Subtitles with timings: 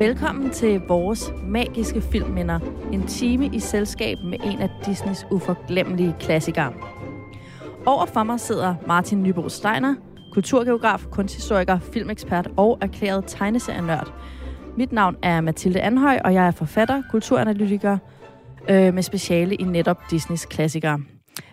[0.00, 2.60] Velkommen til vores magiske filmminder.
[2.92, 6.72] En time i selskab med en af Disneys uforglemmelige klassikere.
[7.86, 9.94] Over for mig sidder Martin Nybo Steiner,
[10.32, 14.12] kulturgeograf, kunsthistoriker, filmekspert og erklæret tegneserienørd.
[14.76, 17.98] Mit navn er Mathilde Anhøj, og jeg er forfatter, kulturanalytiker
[18.70, 21.00] øh, med speciale i netop Disneys klassikere.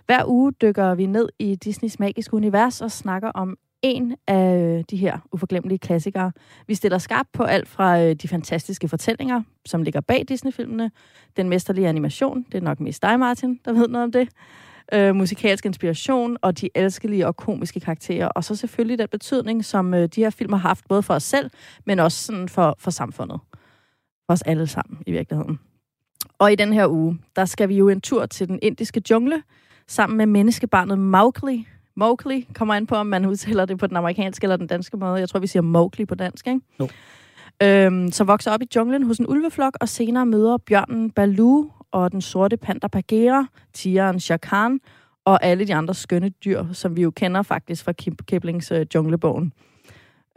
[0.06, 4.84] Hver uge dykker vi ned i Disneys magiske univers og snakker om en af øh,
[4.90, 6.32] de her uforglemmelige klassikere.
[6.68, 10.92] Vi stiller skarpt på alt fra øh, de fantastiske fortællinger, som ligger bag Disney-filmene,
[11.38, 14.30] den mesterlige animation, det er nok mest dig, Martin, der ved noget om det,
[14.94, 19.94] øh, musikalsk inspiration og de elskelige og komiske karakterer, og så selvfølgelig den betydning, som
[19.94, 21.50] øh, de her film har haft, både for os selv,
[21.86, 23.40] men også sådan for, for samfundet.
[24.26, 25.60] For os alle sammen, i virkeligheden.
[26.40, 29.44] Og i den her uge, der skal vi jo en tur til den indiske jungle,
[29.88, 34.44] sammen med menneskebarnet Mowgli, Mowgli kommer an på, om man udtaler det på den amerikanske
[34.44, 35.20] eller den danske måde.
[35.20, 36.62] Jeg tror, vi siger Mowgli på dansk, ikke?
[36.80, 36.88] Jo.
[37.64, 42.12] Øhm, som vokser op i junglen hos en ulveflok, og senere møder bjørnen Baloo og
[42.12, 44.80] den sorte panda Bagheera, tigeren Shere Khan,
[45.26, 47.92] og alle de andre skønne dyr, som vi jo kender faktisk fra
[48.28, 49.54] Kiplings øh, Junglebogen.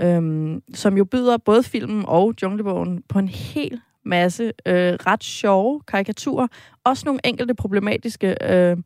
[0.00, 5.80] Øhm, som jo byder både filmen og Junglebogen på en hel masse øh, ret sjove
[5.80, 6.46] karikaturer.
[6.84, 8.36] Også nogle enkelte problematiske.
[8.50, 8.76] Øh,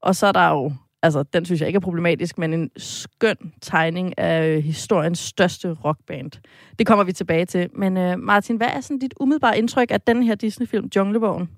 [0.00, 0.72] og så er der jo
[1.02, 5.72] altså den synes jeg ikke er problematisk, men en skøn tegning af øh, historiens største
[5.72, 6.30] rockband.
[6.78, 7.68] Det kommer vi tilbage til.
[7.76, 11.48] Men øh, Martin, hvad er sådan dit umiddelbare indtryk af den her Disney-film, Junglebogen?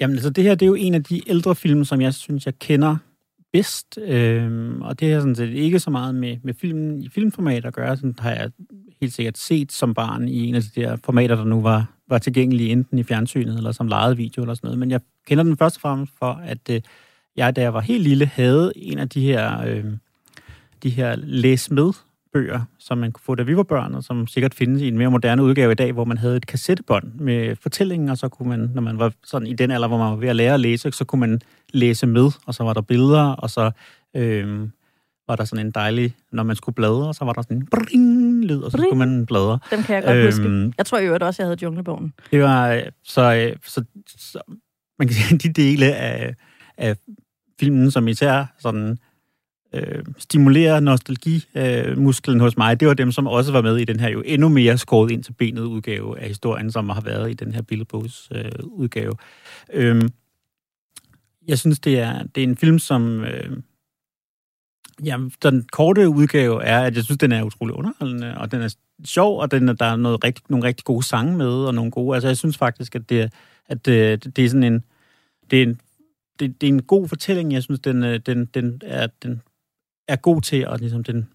[0.00, 2.46] Jamen altså, det her det er jo en af de ældre film, som jeg synes,
[2.46, 2.96] jeg kender
[3.52, 3.98] bedst.
[3.98, 7.74] Øhm, og det har sådan set ikke så meget med, med filmen i filmformat at
[7.74, 7.96] gøre.
[7.96, 8.50] Sådan har jeg
[9.00, 12.18] helt sikkert set som barn i en af de der formater, der nu var, var
[12.18, 14.78] tilgængelige enten i fjernsynet eller som lejet video eller sådan noget.
[14.78, 16.80] Men jeg kender den først og fremmest for, at øh,
[17.36, 19.84] jeg, da jeg var helt lille, havde en af de her, øh,
[20.82, 21.92] de her læs med
[22.32, 24.98] bøger, som man kunne få, da vi var børn, og som sikkert findes i en
[24.98, 28.48] mere moderne udgave i dag, hvor man havde et kassettebånd med fortællinger, og så kunne
[28.48, 30.60] man, når man var sådan i den alder, hvor man var ved at lære at
[30.60, 31.40] læse, så kunne man
[31.72, 33.70] læse med, og så var der billeder, og så
[34.16, 34.68] øh,
[35.28, 38.44] var der sådan en dejlig, når man skulle bladre, så var der sådan en bring
[38.44, 39.58] lyd, og så skulle man bladre.
[39.70, 40.72] Den kan jeg godt øhm, huske.
[40.78, 42.12] Jeg tror i øvrigt også, jeg havde junglebogen.
[42.30, 44.38] Det var, øh, så, øh, så, så
[44.98, 46.34] man kan sige, de dele af,
[46.76, 46.96] af
[47.62, 48.98] filmen, som især sådan,
[49.74, 54.00] øh, stimulerer nostalgimusklen øh, hos mig, det var dem, som også var med i den
[54.00, 57.34] her jo endnu mere skåret ind til benet udgave af historien, som har været i
[57.34, 59.14] den her billedbogs øh, udgave.
[59.72, 60.02] Øh,
[61.48, 63.24] jeg synes, det er, det er en film, som...
[63.24, 63.56] Øh,
[65.04, 68.74] ja, den korte udgave er, at jeg synes, den er utrolig underholdende, og den er
[69.04, 72.14] sjov, og den, der er noget rigtig, nogle rigtig gode sange med, og nogle gode...
[72.14, 73.32] Altså, jeg synes faktisk, at det,
[73.68, 74.84] at det, det er sådan en...
[75.50, 75.80] Det er en
[76.42, 77.52] det, det er en god fortælling.
[77.52, 79.42] Jeg synes, den, øh, den, den, er, den
[80.08, 81.28] er god til, og ligesom, den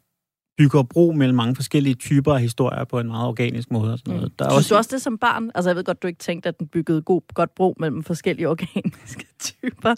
[0.57, 3.93] bygger bro mellem mange forskellige typer af historier på en meget organisk måde.
[3.93, 4.31] Og sådan noget.
[4.31, 4.35] Mm.
[4.39, 4.73] Der er synes også...
[4.73, 5.51] du også det som barn?
[5.55, 8.49] Altså, jeg ved godt, du ikke tænkte, at den byggede god, godt bro mellem forskellige
[8.49, 9.25] organiske
[9.63, 9.95] typer.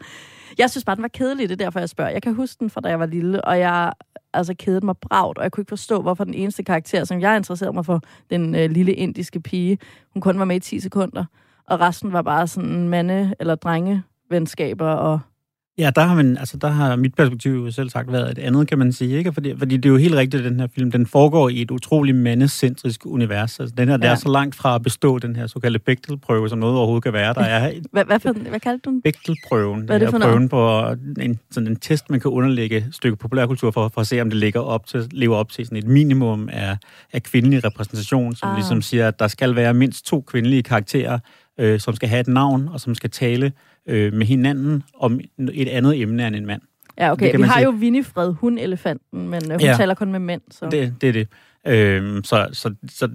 [0.57, 2.11] Jeg synes bare, den var kedelig, det er derfor, jeg spørger.
[2.11, 3.93] Jeg kan huske den fra, da jeg var lille, og jeg
[4.33, 7.37] altså kedede mig bragt, og jeg kunne ikke forstå, hvorfor den eneste karakter, som jeg
[7.37, 9.77] interesserede mig for, den øh, lille indiske pige,
[10.13, 11.25] hun kun var med i 10 sekunder,
[11.67, 15.19] og resten var bare sådan mande- eller drenge venskaber og
[15.79, 18.67] Ja, der har, man, altså, der har mit perspektiv jo selv sagt været et andet,
[18.67, 19.17] kan man sige.
[19.17, 19.33] Ikke?
[19.33, 21.71] Fordi, fordi det er jo helt rigtigt, at den her film den foregår i et
[21.71, 23.59] utroligt mandecentrisk univers.
[23.59, 23.97] Altså, den her, ja.
[23.97, 27.13] der er så langt fra at bestå den her såkaldte Bechtel-prøve, som noget overhovedet kan
[27.13, 27.33] være.
[27.33, 29.01] Der er hvad, hvad, for, hvad kaldte du den?
[29.01, 29.81] Bechtel-prøven.
[29.81, 30.85] Hvad er det for prøven på
[31.19, 34.29] en, sådan en test, man kan underlægge et stykke populærkultur for, for at se, om
[34.29, 36.77] det ligger op til, lever op til sådan et minimum af,
[37.13, 38.55] af kvindelig repræsentation, som ah.
[38.55, 41.19] ligesom siger, at der skal være mindst to kvindelige karakterer,
[41.59, 43.51] øh, som skal have et navn, og som skal tale
[43.89, 45.19] øh, med hinanden om
[45.53, 46.61] et andet emne end en mand.
[46.97, 47.37] Ja, okay.
[47.37, 47.63] Vi har sige.
[47.63, 50.41] jo Winifred, hun elefanten, men øh, hun ja, taler kun med mænd.
[50.51, 50.69] Så.
[50.71, 51.27] Det, det er det.
[51.67, 53.09] Øh, så, så, så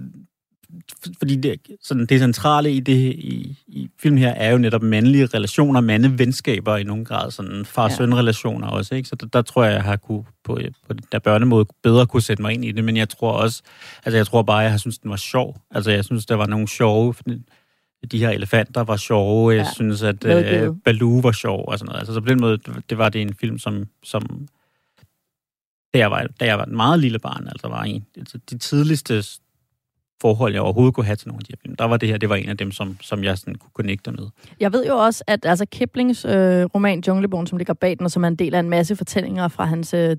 [1.17, 5.25] fordi det, sådan, det centrale i det i, i filmen her er jo netop mandlige
[5.25, 9.09] relationer, mandevenskaber i nogen grad, sådan far-søn-relationer også, ikke?
[9.09, 12.41] Så der, der tror jeg, jeg har kunne, på, på der børnemåde bedre kunne sætte
[12.41, 13.61] mig ind i det, men jeg tror også,
[14.05, 15.61] altså jeg tror bare, jeg har synes den var sjov.
[15.71, 17.13] Altså jeg synes, der var nogle sjove,
[18.11, 19.51] de her elefanter var sjove.
[19.51, 19.73] Jeg ja.
[19.73, 21.99] synes, at uh, Baloo var sjov og sådan noget.
[21.99, 22.57] Altså, så på den måde,
[22.89, 24.47] det var det en film, som, som
[25.93, 28.57] da, jeg var, da jeg var et meget lille barn, altså var en altså, de
[28.57, 29.23] tidligste
[30.21, 31.75] forhold, jeg overhovedet kunne have til nogle af de her film.
[31.75, 34.11] Der var det her, det var en af dem, som, som jeg sådan kunne connecte
[34.11, 34.27] med.
[34.59, 38.11] Jeg ved jo også, at altså Kiplings øh, roman Junglebogen, som ligger bag den, og
[38.11, 40.17] som er en del af en masse fortællinger fra hans øh,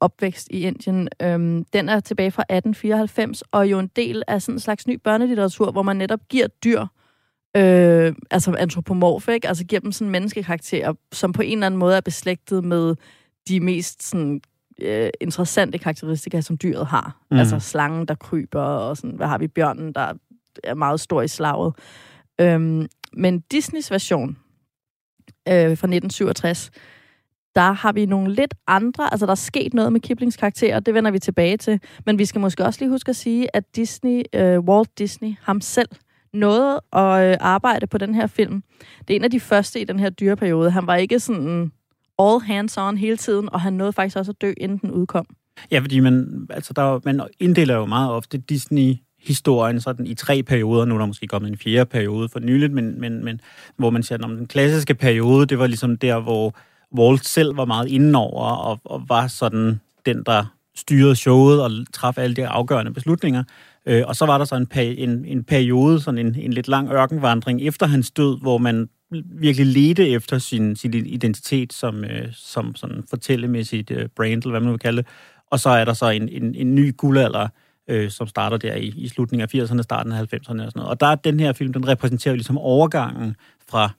[0.00, 4.54] opvækst i Indien, øh, den er tilbage fra 1894, og jo en del af sådan
[4.54, 6.86] en slags ny børnelitteratur, hvor man netop giver dyr
[7.56, 9.48] øh, altså antropomorf, ikke?
[9.48, 12.94] Altså giver dem sådan menneskekarakterer, som på en eller anden måde er beslægtet med
[13.48, 14.40] de mest sådan,
[14.80, 17.20] øh, interessante karakteristika, som dyret har.
[17.30, 17.36] Mm.
[17.36, 20.12] Altså slangen, der kryber, og sådan, hvad har vi, bjørnen, der
[20.64, 21.74] er meget stor i slaget.
[22.40, 24.28] Øhm, men Disneys version
[25.48, 26.70] øh, fra 1967,
[27.54, 30.94] der har vi nogle lidt andre, altså der er sket noget med Kiplings karakterer, det
[30.94, 34.22] vender vi tilbage til, men vi skal måske også lige huske at sige, at Disney,
[34.34, 35.88] øh, Walt Disney, ham selv,
[36.36, 38.62] nåede at øh, arbejde på den her film.
[39.08, 40.70] Det er en af de første i den her dyreperiode.
[40.70, 41.72] Han var ikke sådan
[42.18, 45.26] all hands on hele tiden, og han nåede faktisk også at dø, inden den udkom.
[45.70, 48.94] Ja, fordi man, altså der, man inddeler jo meget ofte Disney
[49.26, 50.84] historien sådan i tre perioder.
[50.84, 53.40] Nu er der måske kommet en fjerde periode for nyligt, men, men, men
[53.76, 56.54] hvor man siger, at den klassiske periode, det var ligesom der, hvor
[56.98, 60.44] Walt selv var meget indenover og, og var sådan den, der
[60.76, 63.44] styrede showet og træffede alle de afgørende beslutninger.
[63.86, 66.92] Øh, og så var der så en, en, en periode, sådan en, en lidt lang
[66.92, 68.88] ørkenvandring efter hans død, hvor man
[69.24, 74.60] virkelig ledte efter sin, sin identitet som, øh, som sådan fortællemæssigt øh, brand, eller hvad
[74.60, 75.06] man vil kalde det.
[75.50, 77.48] Og så er der så en, en, en ny guldalder,
[77.88, 80.90] øh, som starter der i, i slutningen af 80'erne, starten af 90'erne og sådan noget.
[80.90, 83.36] Og der er den her film, den repræsenterer ligesom overgangen
[83.68, 83.90] fra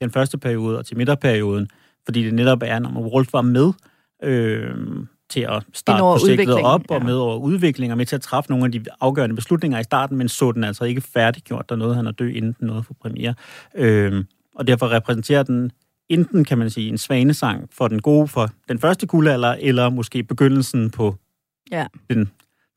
[0.00, 1.68] den første periode og til midterperioden,
[2.04, 3.72] fordi det netop er, når Walt var med
[4.22, 4.74] øh,
[5.30, 7.04] til at starte projektet op, og ja.
[7.04, 10.16] med over udvikling, og med til at træffe nogle af de afgørende beslutninger i starten,
[10.16, 12.94] men så den altså ikke færdiggjort, der noget, han er død, inden den nåede for
[13.02, 13.34] premiere.
[13.74, 14.24] Øh,
[14.54, 15.72] og derfor repræsenterer den
[16.08, 20.22] enten, kan man sige, en svanesang for den gode, for den første guldalder, eller måske
[20.22, 21.16] begyndelsen på
[21.70, 21.86] ja.
[22.10, 22.30] den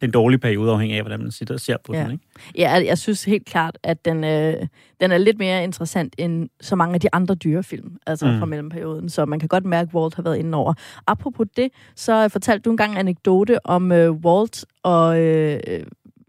[0.04, 2.04] den dårlige periode, afhængig af, hvordan man sidder og ser på ja.
[2.04, 2.12] den.
[2.12, 2.24] Ikke?
[2.58, 4.54] Ja, jeg synes helt klart, at den, øh,
[5.02, 8.40] den er lidt mere interessant end så mange af de andre dyrefilm, altså mm.
[8.40, 10.74] fra mellemperioden, så man kan godt mærke, at Walt har været inde over.
[11.08, 15.20] Apropos det, så fortalte du engang en anekdote om øh, Walt og...
[15.22, 15.60] Øh,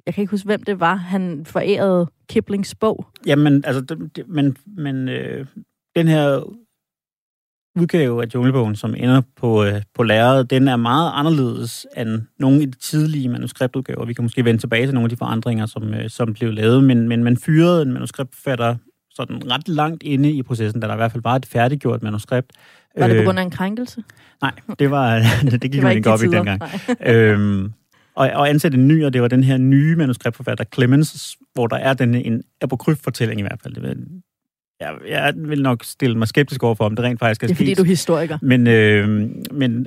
[0.07, 3.07] jeg kan ikke huske, hvem det var, han forærede Kiplings bog.
[3.27, 5.47] Jamen, altså, det, det, men, men øh,
[5.97, 6.43] den her
[7.77, 12.63] udgave af Junglebogen, som ender på, øh, på lærredet, den er meget anderledes end nogle
[12.63, 14.05] af de tidlige manuskriptudgaver.
[14.05, 16.85] Vi kan måske vende tilbage til nogle af de forandringer, som, øh, som blev lavet,
[16.85, 18.77] men, men man fyrede en manuskriptforfatter
[19.11, 22.53] sådan ret langt inde i processen, da der i hvert fald var et færdiggjort manuskript.
[22.99, 24.03] Var det på øh, grund af en krænkelse?
[24.43, 25.19] Nej, det var
[25.51, 26.63] det gik det man ikke op i dengang.
[27.07, 27.73] øhm,
[28.15, 31.77] og, og ansætte en ny, og det var den her nye manuskriptforfatter, Clemens, hvor der
[31.77, 33.97] er den en apokryf-fortælling i hvert fald.
[34.81, 37.55] Jeg, jeg vil nok stille mig skeptisk over for, om det rent faktisk er Det
[37.55, 38.39] er fordi, du er historiker.
[38.43, 39.09] Men, øh,
[39.53, 39.87] men,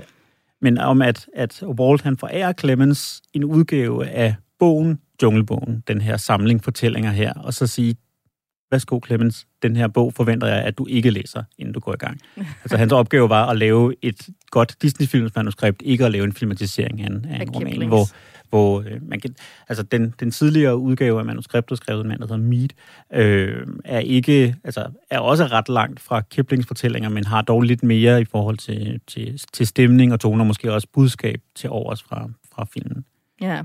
[0.62, 6.18] men om at, at Walt han forærer Clemens en udgave af bogen, Junglebogen, den her
[6.18, 7.96] samling fortællinger her, og så sige,
[8.72, 11.98] værsgo Clemens, den her bog forventer jeg, at du ikke læser, inden du går i
[11.98, 12.20] gang.
[12.64, 17.02] altså hans opgave var at lave et godt Disney-films manuskript, ikke at lave en filmatisering
[17.02, 18.06] af en, af en roman, hvor,
[18.50, 19.36] hvor øh, man kan,
[19.70, 22.70] altså den, den tidligere udgave af manuskriptet, skrevet en mand, der hedder Mead,
[23.14, 27.84] øh, er ikke, altså er også ret langt fra Kiplings fortællinger, men har dog lidt
[27.84, 32.30] mere i forhold til, til, til stemning og toner, måske også budskab til overs fra,
[32.56, 33.06] fra filmen.
[33.42, 33.62] Ja.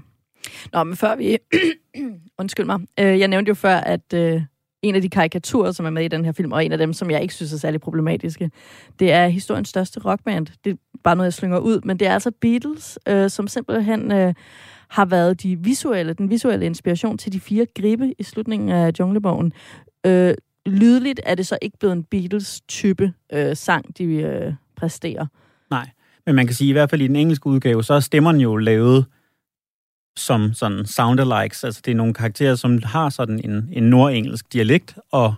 [0.72, 1.38] Nå, men før vi...
[2.38, 2.80] Undskyld mig.
[3.00, 4.42] Øh, jeg nævnte jo før, at øh,
[4.82, 6.92] en af de karikaturer, som er med i den her film, og en af dem,
[6.92, 8.50] som jeg ikke synes er særlig problematiske,
[8.98, 10.46] det er historiens største rockband.
[10.64, 14.34] Det bare noget, jeg slynger ud, men det er altså Beatles, øh, som simpelthen øh,
[14.88, 19.52] har været de visuelle, den visuelle inspiration til de fire gribe i slutningen af Junglebogen.
[20.06, 20.34] Øh,
[20.66, 25.26] lydligt er det så ikke blevet en Beatles-type øh, sang, de øh, præsterer.
[25.70, 25.88] Nej,
[26.26, 28.56] men man kan sige, i hvert fald i den engelske udgave, så er stemmerne jo
[28.56, 29.06] lavet
[30.16, 34.98] som sådan soundalikes, Altså det er nogle karakterer, som har sådan en, en nordengelsk dialekt,
[35.10, 35.34] og,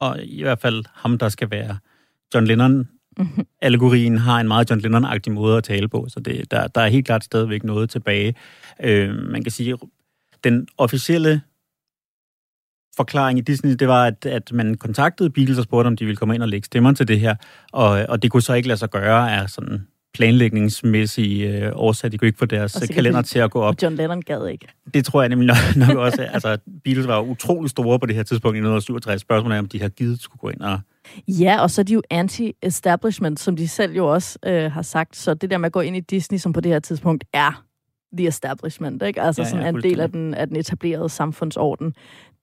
[0.00, 1.78] og i hvert fald ham, der skal være
[2.34, 3.46] John Lennon, mm-hmm.
[3.62, 6.88] allegorien har en meget John Lennon-agtig måde at tale på, så det, der, der er
[6.88, 8.34] helt klart stadigvæk noget tilbage.
[8.82, 9.76] Øh, man kan sige,
[10.44, 11.40] den officielle
[12.96, 16.16] forklaring i Disney, det var, at, at man kontaktede Beatles og spurgte, om de ville
[16.16, 17.34] komme ind og lægge stemmer til det her,
[17.72, 22.10] og, og det kunne så ikke lade sig gøre af sådan planlægningsmæssige øh, årsager.
[22.10, 23.82] De kunne ikke få deres kalender til at gå op.
[23.82, 24.66] John Lennon gad ikke.
[24.94, 26.22] Det tror jeg nemlig nok, nok også.
[26.22, 29.20] Altså, Beatles var utrolig store på det her tidspunkt i 1967.
[29.20, 30.80] Spørgsmålet er, om de har givet skulle gå ind og...
[31.28, 35.16] Ja, og så er de jo anti-establishment, som de selv jo også øh, har sagt.
[35.16, 37.64] Så det der med at gå ind i Disney, som på det her tidspunkt er
[38.16, 39.22] the establishment, ikke?
[39.22, 41.94] Altså ja, ja, sådan en del af den, af den etablerede samfundsorden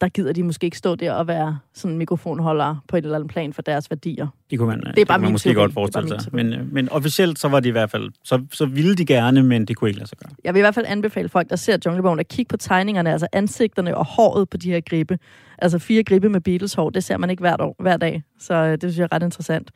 [0.04, 3.30] der gider de måske ikke stå der og være sådan mikrofonholder på et eller andet
[3.30, 4.28] plan for deres værdier.
[4.50, 5.56] Det kunne man, det er det bare man måske teori.
[5.56, 6.36] godt forestille sig.
[6.36, 9.44] Men, øh, men officielt så var det i hvert fald, så, så ville de gerne,
[9.44, 10.32] men det kunne ikke lade sig gøre.
[10.44, 13.28] Jeg vil i hvert fald anbefale folk, der ser Junglebogen, at kigge på tegningerne, altså
[13.34, 15.20] ansigterne og håret på de her gribe.
[15.58, 18.24] Altså fire gribe med Beatles hår, det ser man ikke hvert, år, hver dag.
[18.40, 19.72] Så øh, det synes jeg er ret interessant.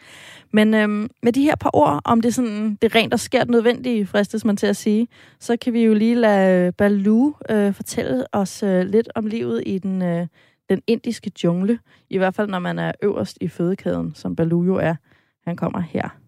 [0.54, 4.06] Men øhm, med de her par ord, om det, sådan, det rent og skært nødvendige,
[4.06, 5.08] fristes man til at sige,
[5.40, 9.64] så kan vi jo lige lade øh, Baloo øh, fortælle os øh, lidt om livet
[9.66, 10.28] i den, øh,
[10.70, 11.80] den indiske jungle.
[12.10, 14.96] I hvert fald, når man er øverst i fødekæden, som Baloo jo er.
[15.46, 16.27] Han kommer her.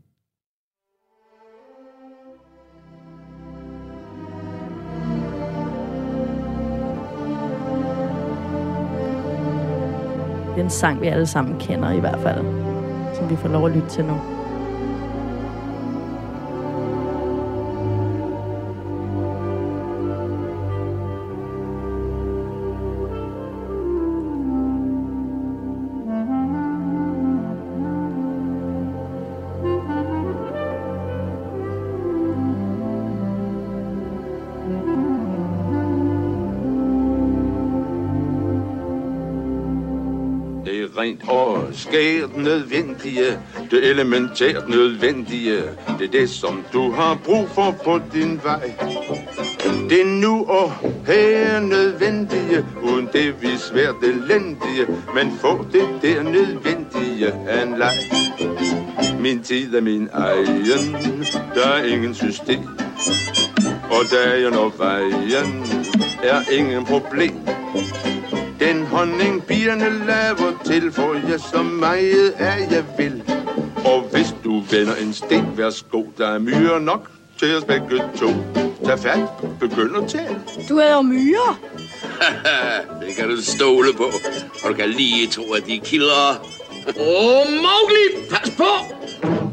[10.59, 12.45] En sang, vi alle sammen kender i hvert fald,
[13.15, 14.38] som vi får lov at lytte til nu.
[40.99, 43.39] Rent og skært nødvendige,
[43.71, 45.57] det elementært nødvendige,
[45.99, 48.73] det er det, som du har brug for på din vej.
[49.89, 50.71] Det er nu og
[51.07, 57.97] her nødvendige, uden det vi svært elendige, men få det der nødvendige af en leg.
[59.19, 60.95] Min tid er min egen,
[61.55, 62.63] der er ingen system,
[63.91, 65.63] og dagen og vejen
[66.23, 67.35] er ingen problem.
[68.59, 73.23] Den honning bierne laver til, får jeg så meget af jeg vil.
[73.85, 78.27] Og hvis du vender en sten, værsgo, der er myre nok til os begge to.
[78.85, 79.19] Tag fat,
[79.59, 80.41] begynd at tale.
[80.69, 81.55] Du er jo myre.
[83.01, 84.03] det kan du stole på,
[84.63, 86.29] og du kan lige tro, at de er kildere.
[86.87, 88.95] Åh, oh, Mowgli, pas på!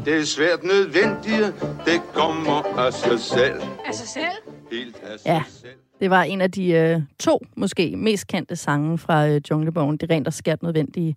[0.05, 1.53] Det er svært nødvendigt,
[1.85, 3.61] det kommer af sig selv.
[3.85, 4.53] Af sig selv?
[4.71, 5.41] Helt af sig Ja.
[5.61, 5.86] selv.
[5.99, 9.97] Det var en af de øh, to, måske mest kendte sange fra øh, Junglebogen.
[9.97, 11.15] Det er rent og skært nødvendige.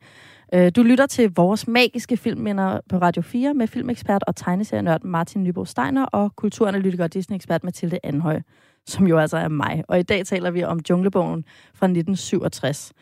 [0.54, 5.42] Øh, du lytter til vores magiske filmminder på Radio 4 med filmekspert og tegneserienørd Martin
[5.42, 8.40] Nybo Steiner og kulturanalytiker og Disney-ekspert Mathilde Anhøj,
[8.86, 9.84] som jo altså er mig.
[9.88, 11.44] Og i dag taler vi om Junglebogen
[11.74, 12.92] fra 1967.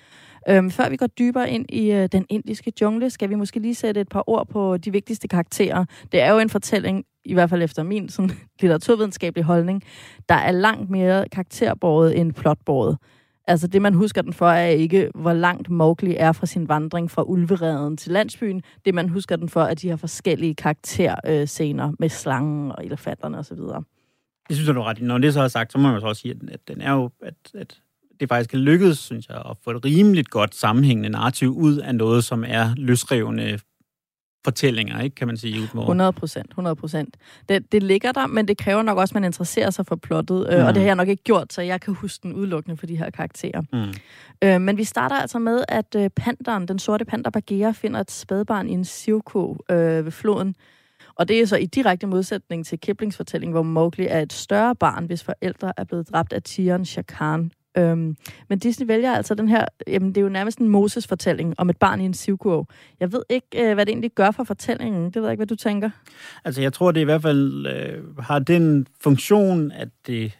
[0.49, 3.75] Øhm, før vi går dybere ind i øh, den indiske jungle, skal vi måske lige
[3.75, 5.85] sætte et par ord på de vigtigste karakterer.
[6.13, 9.83] Det er jo en fortælling, i hvert fald efter min sådan, litteraturvidenskabelige holdning,
[10.29, 12.99] der er langt mere karakterbåret end plotbåret.
[13.47, 17.11] Altså det, man husker den for, er ikke, hvor langt Mowgli er fra sin vandring
[17.11, 18.63] fra ulvereden til landsbyen.
[18.85, 23.57] Det, man husker den for, er de her forskellige karakterscener med slangen og elefanterne osv.
[24.49, 25.03] Det synes jeg, du er ret.
[25.03, 26.93] Når det så er sagt, så må man så også sige, at- at den er
[26.93, 27.81] jo, at, at
[28.21, 31.95] det faktisk er lykkedes, synes jeg, at få et rimeligt godt sammenhængende narrativ ud af
[31.95, 33.59] noget, som er løsrevne
[34.45, 35.61] fortællinger, ikke, kan man sige.
[35.61, 35.83] Udmord.
[35.85, 37.17] 100 procent, 100 procent.
[37.49, 40.49] Det, det ligger der, men det kræver nok også, at man interesserer sig for plottet,
[40.53, 40.65] øh, Mm.
[40.67, 42.97] og det har jeg nok ikke gjort, så jeg kan huske den udelukkende for de
[42.97, 43.63] her karakterer.
[43.73, 43.93] Mm.
[44.49, 48.11] Øh, men vi starter altså med, at øh, panderen, den sorte panter Bagheera, finder et
[48.11, 50.55] spædbarn i en sivko øh, ved floden.
[51.15, 54.75] Og det er så i direkte modsætning til Kiplings fortælling, hvor Mowgli er et større
[54.77, 57.51] barn, hvis forældre er blevet dræbt af tigeren Shere Khan.
[57.77, 58.17] Øhm,
[58.49, 61.77] men Disney vælger altså den her, jamen det er jo nærmest en Moses-fortælling om et
[61.77, 62.67] barn i en sivkurv.
[63.01, 65.05] Jeg ved ikke, øh, hvad det egentlig gør for fortællingen.
[65.05, 65.91] Det ved jeg ikke, hvad du tænker.
[66.45, 70.39] Altså, jeg tror, det i hvert fald øh, har den funktion, at det,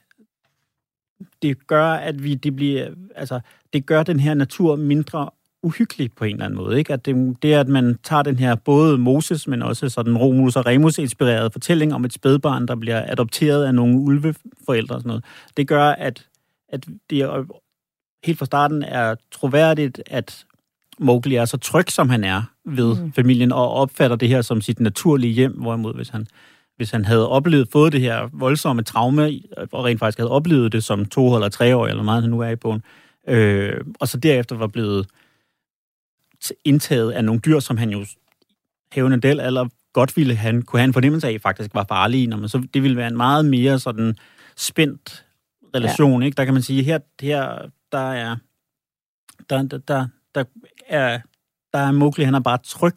[1.43, 3.41] det gør, at vi, det bliver, altså,
[3.73, 5.31] det gør den her natur mindre
[5.63, 6.79] uhyggelig på en eller anden måde.
[6.79, 6.93] Ikke?
[6.93, 10.57] At det, det er, at man tager den her både Moses, men også sådan Romulus
[10.57, 15.25] og Remus-inspirerede fortælling om et spædbarn, der bliver adopteret af nogle ulveforældre og sådan noget.
[15.57, 16.27] Det gør, at,
[16.69, 17.45] at det er,
[18.25, 20.45] helt fra starten er troværdigt, at
[20.99, 23.13] Mowgli er så tryg, som han er ved Mm.
[23.13, 26.27] familien, og opfatter det her som sit naturlige hjem, hvorimod hvis han,
[26.77, 29.41] hvis han havde oplevet, fået det her voldsomme traume,
[29.73, 32.41] og rent faktisk havde oplevet det som to eller tre år, eller meget han nu
[32.41, 32.83] er i bogen,
[33.29, 35.07] øh, og så derefter var blevet
[36.65, 38.07] indtaget af nogle dyr, som han jo
[38.93, 42.37] hævende del eller godt ville han, kunne have en fornemmelse af, faktisk var farlige, når
[42.37, 44.17] man, så det ville være en meget mere sådan
[44.57, 45.25] spændt
[45.75, 46.27] relation, ja.
[46.27, 46.37] ikke?
[46.37, 47.59] Der kan man sige, her, her
[47.93, 48.37] der er
[49.51, 50.45] der, der, der, der
[50.89, 51.19] er
[51.73, 52.95] der er Mowgli, han er bare tryg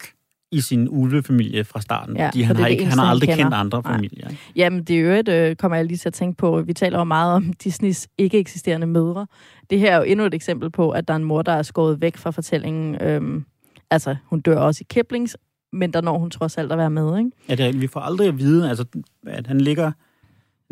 [0.52, 3.10] i sin ulvefamilie fra starten, Ja, fordi for han har, det ikke, han har han
[3.10, 3.44] aldrig kender.
[3.44, 3.92] kendt andre Nej.
[3.94, 4.28] familier.
[4.28, 4.42] Ikke?
[4.56, 6.62] Jamen, det er jo et, øh, kommer jeg lige til at tænke på.
[6.62, 9.26] Vi taler jo meget om Disneys ikke eksisterende mødre.
[9.70, 11.62] Det her er jo endnu et eksempel på, at der er en mor, der er
[11.62, 13.02] skåret væk fra fortællingen.
[13.02, 13.44] Øhm,
[13.90, 15.36] altså, hun dør også i Kiplings,
[15.72, 17.30] men der når hun trods alt at være med, ikke?
[17.48, 18.84] Ja, det er, vi får aldrig at vide, altså,
[19.26, 19.92] at han ligger,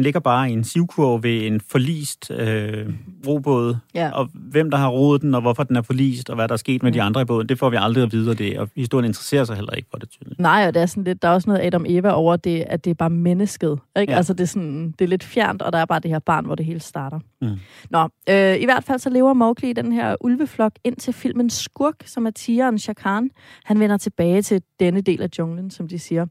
[0.02, 2.86] ligger bare i en sivkurv ved en forlist øh,
[3.26, 4.10] robåd, Ja.
[4.10, 6.56] og hvem der har rodet den, og hvorfor den er forlist, og hvad der er
[6.56, 8.68] sket med de andre i båden, det får vi aldrig at vide, og, det, og
[8.76, 10.40] historien interesserer sig heller ikke for det tydeligt.
[10.40, 12.84] Nej, og det er sådan lidt, der er også noget Adam Eva over det, at
[12.84, 13.78] det er bare mennesket.
[14.00, 14.12] Ikke?
[14.12, 14.16] Ja.
[14.16, 16.44] Altså, det er, sådan, det er lidt fjernt, og der er bare det her barn,
[16.46, 17.18] hvor det hele starter.
[17.42, 17.48] Mm.
[17.90, 21.94] Nå, øh, i hvert fald så lever Mowgli i den her ulveflok indtil filmen Skurk,
[22.06, 23.30] som er tigeren Shere Khan.
[23.64, 26.26] Han vender tilbage til denne del af junglen, som de siger.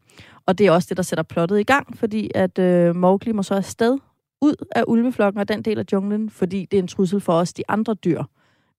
[0.50, 3.44] Og det er også det, der sætter plottet i gang, fordi at øh, Mowgli må
[3.44, 3.98] så afsted
[4.42, 7.54] ud af ulveflokken og den del af junglen, fordi det er en trussel for os
[7.54, 8.24] de andre dyr,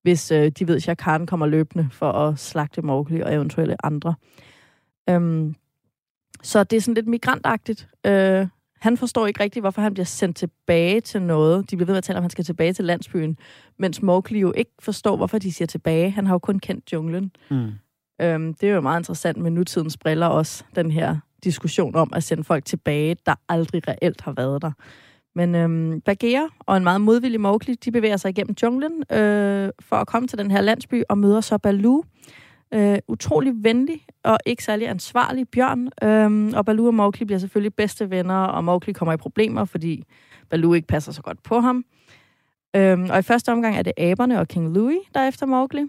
[0.02, 4.14] hvis øh, de ved, at Khan kommer løbende for at slagte Mowgli og eventuelle andre.
[5.10, 5.54] Øhm,
[6.42, 7.88] så det er sådan lidt migrantagtigt.
[8.06, 8.46] Øh,
[8.80, 11.70] Han forstår ikke rigtigt, hvorfor han bliver sendt tilbage til noget.
[11.70, 13.38] De bliver ved med at tale om, at han skal tilbage til landsbyen.
[13.78, 16.10] Mens Mowgli jo ikke forstår, hvorfor de siger tilbage.
[16.10, 17.32] Han har jo kun kendt junglen.
[17.50, 17.70] Mm.
[18.20, 22.24] Øhm, det er jo meget interessant med nutidens briller også, den her diskussion om at
[22.24, 24.72] sende folk tilbage, der aldrig reelt har været der.
[25.34, 29.96] Men øhm, Bagheera og en meget modvillig Mowgli, de bevæger sig igennem junglen øh, for
[29.96, 32.04] at komme til den her landsby og møder så Baloo.
[32.74, 35.88] Øh, utrolig venlig og ikke særlig ansvarlig bjørn.
[36.02, 40.04] Øh, og Baloo og Mowgli bliver selvfølgelig bedste venner, og Mowgli kommer i problemer, fordi
[40.50, 41.84] Baloo ikke passer så godt på ham.
[42.76, 45.84] Øh, og i første omgang er det aberne og King Louie, der er efter Mowgli.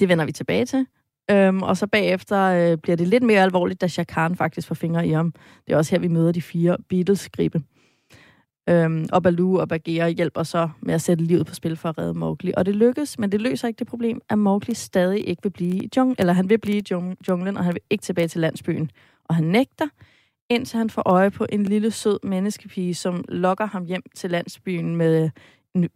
[0.00, 0.86] Det vender vi tilbage til.
[1.30, 4.74] Øhm, og så bagefter øh, bliver det lidt mere alvorligt, da Shah Khan faktisk får
[4.74, 5.32] fingre i ham.
[5.66, 7.62] Det er også her, vi møder de fire Beatles-gribe.
[8.68, 11.98] Øhm, og Baloo og Bagheera hjælper så med at sætte livet på spil for at
[11.98, 12.52] redde Mowgli.
[12.56, 15.84] Og det lykkes, men det løser ikke det problem, at Mowgli stadig ikke vil blive
[15.84, 16.84] i junglen, eller han vil blive i
[17.28, 18.90] junglen, og han vil ikke tilbage til landsbyen.
[19.24, 19.88] Og han nægter,
[20.50, 24.96] indtil han får øje på en lille sød menneskepige, som lokker ham hjem til landsbyen
[24.96, 25.30] med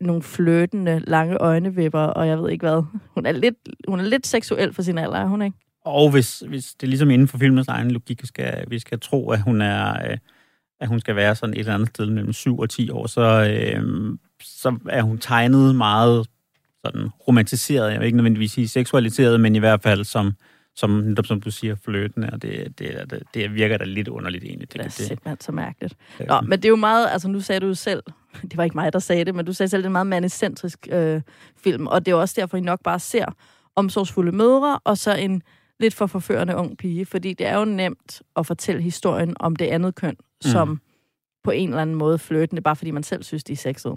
[0.01, 2.83] nogle fløtende, lange øjnevipper, og jeg ved ikke hvad.
[3.15, 3.55] Hun er lidt,
[3.89, 5.57] hun er lidt seksuel for sin alder, er hun ikke?
[5.85, 9.01] Og hvis, hvis det er ligesom inden for filmens egen logik, vi skal, vi skal
[9.01, 10.11] tro, at hun er...
[10.11, 10.19] Øh,
[10.81, 13.21] at hun skal være sådan et eller andet sted mellem 7 og 10 år, så,
[13.21, 16.27] øh, så er hun tegnet meget
[16.85, 20.33] sådan romantiseret, jeg vil ikke nødvendigvis sige seksualiseret, men i hvert fald som,
[20.77, 24.73] som, som du siger, fløtende, og det, det, det, det virker da lidt underligt egentlig.
[24.73, 25.97] Det, det er simpelthen så mærkeligt.
[26.29, 28.03] Nå, men det er jo meget, altså nu sagde du jo selv,
[28.51, 30.07] det var ikke mig, der sagde det, men du sagde selv, det er en meget
[30.07, 31.21] mandecentrisk øh,
[31.57, 33.27] film, og det er også derfor, I nok bare ser
[33.77, 35.43] omsorgsfulde mødre, og så en
[35.81, 39.67] lidt for forførende ung pige, fordi det er jo nemt at fortælle historien om det
[39.67, 40.51] andet køn, mm.
[40.51, 40.81] som
[41.45, 43.97] på en eller anden måde flirtende, bare fordi man selv synes, de er sexede.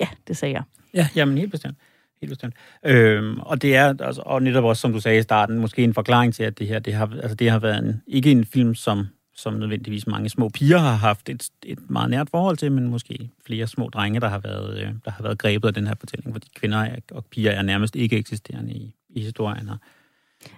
[0.00, 0.62] Ja, det sagde jeg.
[0.94, 1.78] Ja, jamen helt bestemt.
[2.20, 2.54] Helt bestemt.
[2.84, 5.94] Øhm, og det er, altså, og netop også, som du sagde i starten, måske en
[5.94, 8.74] forklaring til, at det her, det har, altså, det har været en, ikke en film,
[8.74, 9.06] som,
[9.38, 13.30] som nødvendigvis mange små piger har haft et, et meget nært forhold til, men måske
[13.46, 16.34] flere små drenge, der har været, øh, der har været grebet af den her fortælling,
[16.34, 19.76] fordi kvinder og piger er nærmest ikke eksisterende i, i historien her.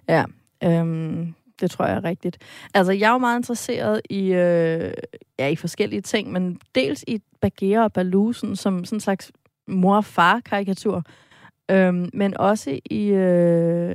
[0.09, 0.25] Ja,
[0.65, 2.39] øhm, det tror jeg er rigtigt.
[2.75, 4.93] Altså, jeg er jo meget interesseret i, øh,
[5.39, 9.33] ja, i forskellige ting, men dels i Bagheera og Balusen som sådan en slags
[9.67, 11.05] mor-far-karikatur,
[11.71, 13.95] øhm, men også i, øh,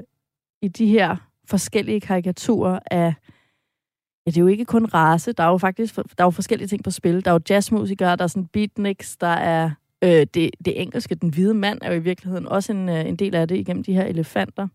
[0.62, 3.13] i de her forskellige karikaturer af,
[4.25, 6.67] ja, det er jo ikke kun race, der er jo faktisk der er jo forskellige
[6.67, 7.25] ting på spil.
[7.25, 9.71] Der er jo jazzmusikere, der er sådan beatniks, der er
[10.03, 13.15] øh, det, det engelske, den hvide mand er jo i virkeligheden også en, øh, en
[13.15, 14.67] del af det igennem de her elefanter.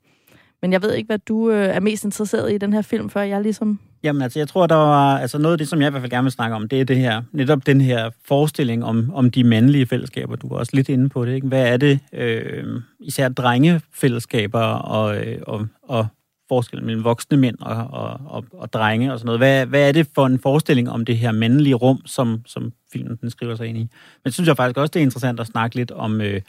[0.62, 3.22] Men jeg ved ikke, hvad du øh, er mest interesseret i den her film, før
[3.22, 3.78] jeg ligesom...
[4.02, 5.18] Jamen altså, jeg tror, der var...
[5.18, 6.84] Altså noget af det, som jeg i hvert fald gerne vil snakke om, det er
[6.84, 10.36] det her, netop den her forestilling om, om de mandlige fællesskaber.
[10.36, 11.46] Du var også lidt inde på det, ikke?
[11.46, 12.64] Hvad er det, øh,
[13.00, 16.06] især drengefællesskaber og, øh, og, og
[16.50, 19.40] forskellen mellem voksne mænd og, og, og, og drenge og sådan noget.
[19.40, 23.16] Hvad, hvad er det for en forestilling om det her mandlige rum, som, som filmen
[23.20, 23.88] den skriver sig ind i?
[24.24, 26.40] Men synes jeg faktisk også, det er interessant at snakke lidt om, øh,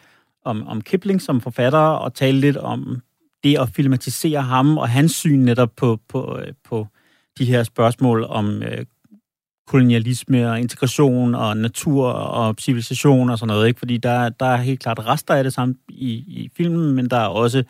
[0.45, 3.01] om, om Kipling som forfatter og tale lidt om
[3.43, 6.87] det at filmatisere ham og hans syn netop på, på, øh, på
[7.37, 8.85] de her spørgsmål om øh,
[9.67, 13.79] kolonialisme og integration og natur og civilisation og sådan noget, ikke?
[13.79, 17.17] Fordi der, der er helt klart rester af det samme i, i filmen, men der
[17.17, 17.63] er også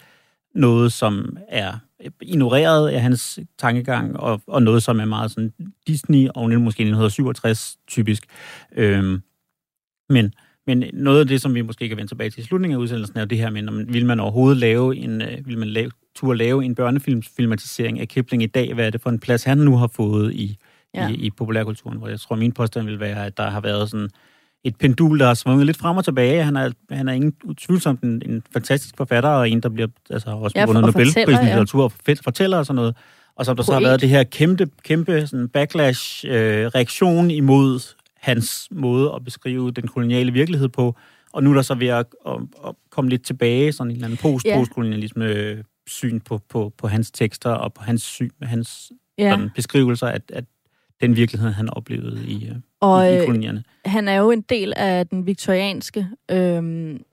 [0.56, 1.74] noget, som er
[2.22, 5.54] ignoreret af hans tankegang, og, og noget, som er meget sådan
[5.88, 8.24] Disney, og måske 1967 typisk.
[8.76, 9.22] Øhm,
[10.10, 10.34] men
[10.68, 13.18] men noget af det, som vi måske kan vende tilbage til i slutningen af udsendelsen,
[13.18, 15.92] er jo det her med, man, vil man overhovedet lave en, øh, vil man lave,
[16.16, 18.74] turde lave en børnefilmsfilmatisering af Kipling i dag?
[18.74, 20.58] Hvad er det for en plads, han nu har fået i,
[20.94, 21.10] ja.
[21.10, 21.98] i, i populærkulturen?
[21.98, 24.10] Hvor jeg tror, min påstand vil være, at der har været sådan
[24.64, 26.44] et pendul, der har svunget lidt frem og tilbage.
[26.44, 30.30] Han er, han er ingen tvivlsomt en, en fantastisk forfatter, og en, der bliver altså,
[30.30, 31.42] også ja, vundet Nobelprisen i ja.
[31.44, 31.92] litteratur og
[32.24, 32.96] fortæller og sådan noget.
[33.36, 38.68] Og så der så har været det her kæmpe, kæmpe sådan backlash-reaktion øh, imod hans
[38.72, 40.96] måde at beskrive den koloniale virkelighed på.
[41.34, 42.34] Og nu er der så ved at, at,
[42.68, 45.56] at komme lidt tilbage, sådan en eller anden post postkolonialisme
[45.88, 49.32] syn på, på, på hans tekster og på hans syn, hans yeah.
[49.32, 50.44] sådan, beskrivelser af, af
[51.02, 53.64] den virkelighed, han oplevede i, øh, og, i, i øh, kolonierne.
[53.86, 57.04] han er jo en del af den viktorianske øhm,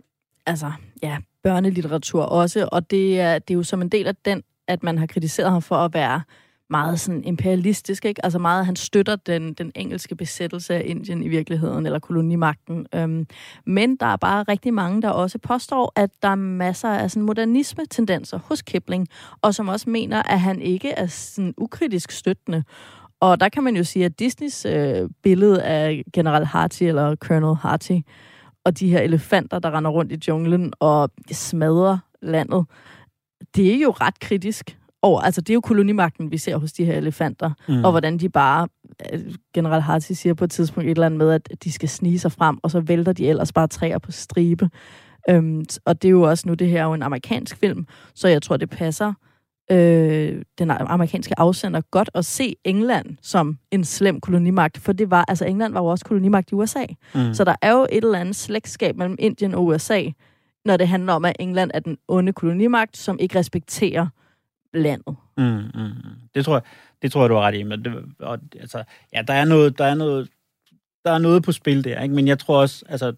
[0.46, 4.42] altså, ja, børnelitteratur også, og det er, det er jo som en del af den,
[4.68, 6.22] at man har kritiseret ham for at være
[6.70, 8.24] meget sådan imperialistisk, ikke?
[8.24, 12.86] Altså meget, han støtter den, den engelske besættelse af Indien i virkeligheden, eller kolonimagten.
[12.94, 13.26] Øhm,
[13.66, 17.22] men der er bare rigtig mange, der også påstår, at der er masser af sådan
[17.22, 19.08] modernisme-tendenser hos Kipling,
[19.42, 22.64] og som også mener, at han ikke er sådan ukritisk støttende.
[23.20, 27.56] Og der kan man jo sige, at Disneys øh, billede af General Harty eller Colonel
[27.56, 27.98] Harty,
[28.64, 32.66] og de her elefanter, der render rundt i junglen og smadrer landet,
[33.56, 36.84] det er jo ret kritisk over, altså det er jo kolonimagten, vi ser hos de
[36.84, 37.84] her elefanter, mm.
[37.84, 38.68] og hvordan de bare
[39.12, 42.18] øh, General Harti siger på et tidspunkt et eller andet med, at de skal snige
[42.18, 44.70] sig frem, og så vælter de ellers bare træer på stribe.
[45.30, 48.28] Øhm, og det er jo også nu, det her er jo en amerikansk film, så
[48.28, 49.12] jeg tror, det passer
[49.70, 55.24] øh, den amerikanske afsender godt at se England som en slem kolonimagt, for det var,
[55.28, 56.84] altså England var jo også kolonimagt i USA.
[57.14, 57.34] Mm.
[57.34, 60.02] Så der er jo et eller andet slægtskab mellem Indien og USA,
[60.64, 64.06] når det handler om, at England er den onde kolonimagt, som ikke respekterer
[64.74, 65.16] landet.
[65.36, 66.28] Mm, mm, mm.
[66.34, 66.62] Det tror jeg,
[67.02, 67.62] det tror jeg, du har ret i.
[67.62, 70.28] Men det, og, altså, ja, der er noget, der er noget,
[71.04, 72.14] der er noget på spil der, ikke?
[72.14, 73.14] Men jeg tror også, altså,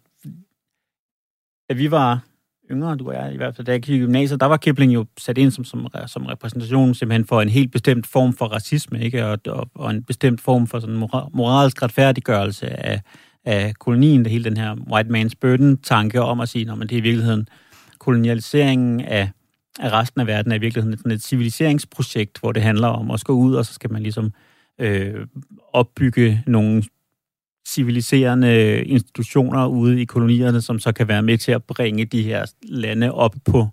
[1.69, 2.25] at vi var
[2.71, 5.07] yngre, du og i hvert fald, da jeg gik i gymnasiet, der var Kipling jo
[5.19, 9.27] sat ind som, som, som repræsentation simpelthen for en helt bestemt form for racisme, ikke?
[9.27, 13.01] Og, og, og en bestemt form for sådan moralsk retfærdiggørelse af,
[13.45, 16.97] af kolonien, det hele den her white man's burden-tanke om at sige, at det er
[16.97, 17.49] i virkeligheden
[17.99, 19.31] kolonialiseringen af,
[19.81, 23.25] af resten af verden er i virkeligheden sådan et civiliseringsprojekt, hvor det handler om at
[23.25, 24.33] gå ud, og så skal man ligesom
[24.79, 25.27] øh,
[25.73, 26.83] opbygge nogle
[27.69, 32.45] civiliserende institutioner ude i kolonierne, som så kan være med til at bringe de her
[32.63, 33.69] lande op på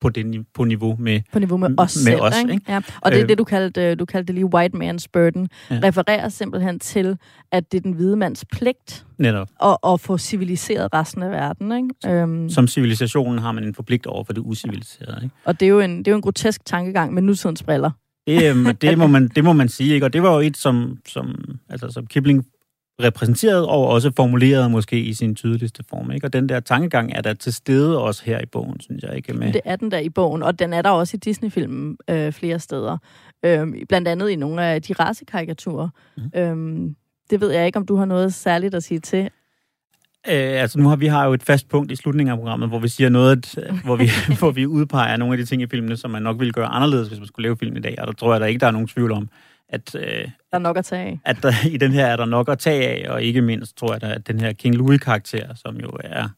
[0.00, 2.52] på, det, på niveau med på niveau med os med selv, os, ikke?
[2.52, 2.72] Ikke?
[2.72, 2.80] Ja.
[3.00, 5.48] Og det er øh, det, du kaldte, du kaldte lige white man's burden.
[5.70, 5.80] Ja.
[5.82, 7.18] Refererer simpelthen til,
[7.52, 9.48] at det er den hvide mands pligt Netop.
[9.62, 11.72] At, at få civiliseret resten af verden.
[11.72, 12.20] Ikke?
[12.22, 12.50] Øhm.
[12.50, 15.20] Som civilisationen har man en forpligt over for det usiviliserede.
[15.22, 15.34] Ikke?
[15.44, 17.90] Og det er, jo en, det er jo en grotesk tankegang med nutidens briller.
[18.26, 20.06] Det, øhm, det, må man, det må man sige, ikke?
[20.06, 22.46] og det var jo et, som, som, altså, som Kipling
[23.02, 26.10] repræsenteret og også formuleret måske i sin tydeligste form.
[26.10, 26.26] Ikke?
[26.26, 29.32] Og den der tankegang er der til stede også her i bogen, synes jeg ikke.
[29.32, 29.52] Med.
[29.52, 32.58] Det er den der i bogen, og den er der også i Disney-filmen øh, flere
[32.58, 32.98] steder.
[33.44, 35.88] Øhm, blandt andet i nogle af de racekarikaturer.
[36.16, 36.40] Mm.
[36.40, 36.96] Øhm,
[37.30, 39.30] det ved jeg ikke, om du har noget særligt at sige til.
[40.28, 42.78] Øh, altså nu har vi har jo et fast punkt i slutningen af programmet, hvor
[42.78, 44.08] vi siger noget, hvor vi,
[44.38, 47.08] hvor vi udpeger nogle af de ting i filmene, som man nok ville gøre anderledes,
[47.08, 47.94] hvis man skulle lave film i dag.
[47.98, 49.28] Og der tror jeg der ikke, der er nogen tvivl om,
[49.68, 51.18] at, øh, der er nok at tage af.
[51.24, 53.92] At der, i den her er der nok at tage af, og ikke mindst tror
[53.92, 56.28] jeg, at den her King Louis-karakter, som jo er,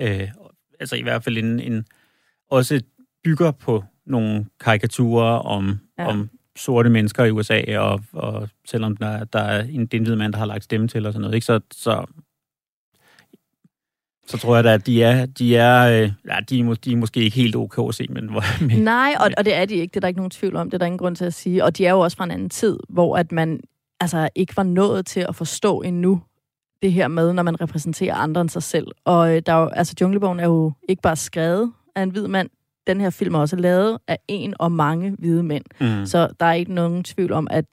[0.00, 0.28] øh,
[0.80, 1.86] altså i hvert fald en, en,
[2.50, 2.82] også
[3.24, 6.06] bygger på nogle karikaturer om, ja.
[6.06, 10.38] om sorte mennesker i USA, og, og selvom der, der er en, en mand, der
[10.38, 11.44] har lagt stemme til og sådan noget, ikke?
[11.44, 12.06] Så, så
[14.30, 16.96] så tror jeg da, at de er, de er, øh, ja, de er, de er
[16.96, 18.30] måske ikke helt okay at se, men...
[18.68, 20.70] men Nej, og, og det er de ikke, det er der ikke nogen tvivl om,
[20.70, 21.64] det er der ingen grund til at sige.
[21.64, 23.60] Og de er jo også fra en anden tid, hvor at man
[24.00, 26.20] altså ikke var nået til at forstå endnu
[26.82, 28.86] det her med, når man repræsenterer andre end sig selv.
[29.04, 32.28] Og øh, der er jo, altså, Junglebogen er jo ikke bare skrevet af en hvid
[32.28, 32.50] mand,
[32.86, 35.64] den her film er også lavet af en og mange hvide mænd.
[35.80, 36.06] Mm.
[36.06, 37.64] Så der er ikke nogen tvivl om, at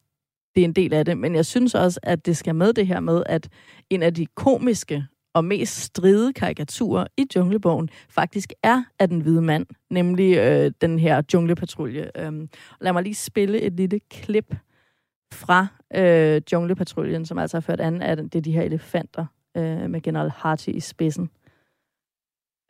[0.55, 1.17] det er en del af det.
[1.17, 3.49] Men jeg synes også, at det skal med det her med, at
[3.89, 5.05] en af de komiske
[5.37, 10.99] og mest stride karikaturer i Junglebogen faktisk er af den hvide mand, nemlig øh, den
[10.99, 12.11] her junglepatrulje.
[12.15, 12.49] Øhm,
[12.81, 14.55] lad mig lige spille et lille klip
[15.33, 19.25] fra øh, junglepatruljen, som altså har ført an af det er de her elefanter
[19.57, 21.29] øh, med general Harty i spidsen,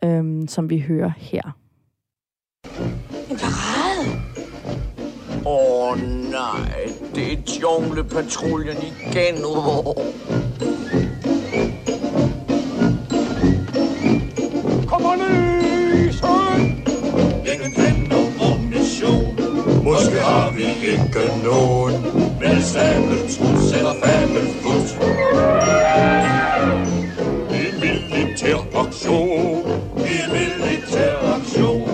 [0.04, 1.58] øh, som vi hører her.
[3.30, 4.28] En parade!
[5.46, 6.00] Åh oh,
[6.32, 9.36] nej, det er junglepatruljen igen.
[9.46, 10.47] Oh.
[19.88, 21.94] Måske har vi ikke nogen
[22.40, 24.88] Med sabeltrus eller fabelfut
[27.60, 29.60] I militær aktion
[29.98, 31.90] I militær aktion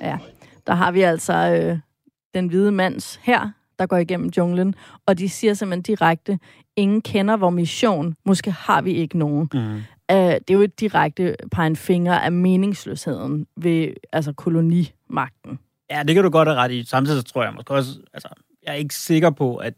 [0.00, 0.18] Ja,
[0.66, 1.78] der har vi altså øh,
[2.34, 4.74] den hvide mands her, der går igennem junglen,
[5.06, 6.38] og de siger simpelthen direkte,
[6.76, 9.48] ingen kender vores mission, måske har vi ikke nogen.
[9.54, 9.60] Mm.
[10.12, 15.58] Uh, det er jo et direkte pegen finger af meningsløsheden ved altså kolonimagten.
[15.90, 16.84] Ja, det kan du godt have ret i.
[16.84, 18.28] Samtidig så tror jeg måske også, altså,
[18.62, 19.74] jeg er ikke sikker på, at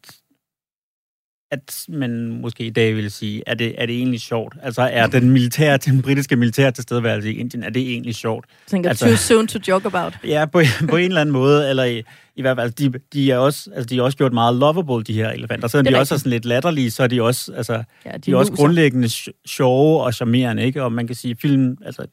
[1.53, 4.57] at man måske i dag vil sige, er det, er det egentlig sjovt?
[4.62, 8.46] Altså, er den militære, den britiske militær tilstedeværelse i Indien, er det egentlig sjovt?
[8.66, 10.18] Tænker, altså, too soon to joke about.
[10.25, 12.03] Ja, på, på en eller anden måde, eller i,
[12.37, 15.12] i hvert fald, de, de, er også, altså, de er også gjort meget lovable, de
[15.12, 15.68] her elefanter.
[15.68, 16.01] Selvom de rigtigt.
[16.01, 18.53] også er sådan lidt latterlige, så er de også, altså, ja, de, de er også
[18.53, 19.09] grundlæggende
[19.46, 20.83] sjove og charmerende, ikke?
[20.83, 22.07] Og man kan sige, film, altså,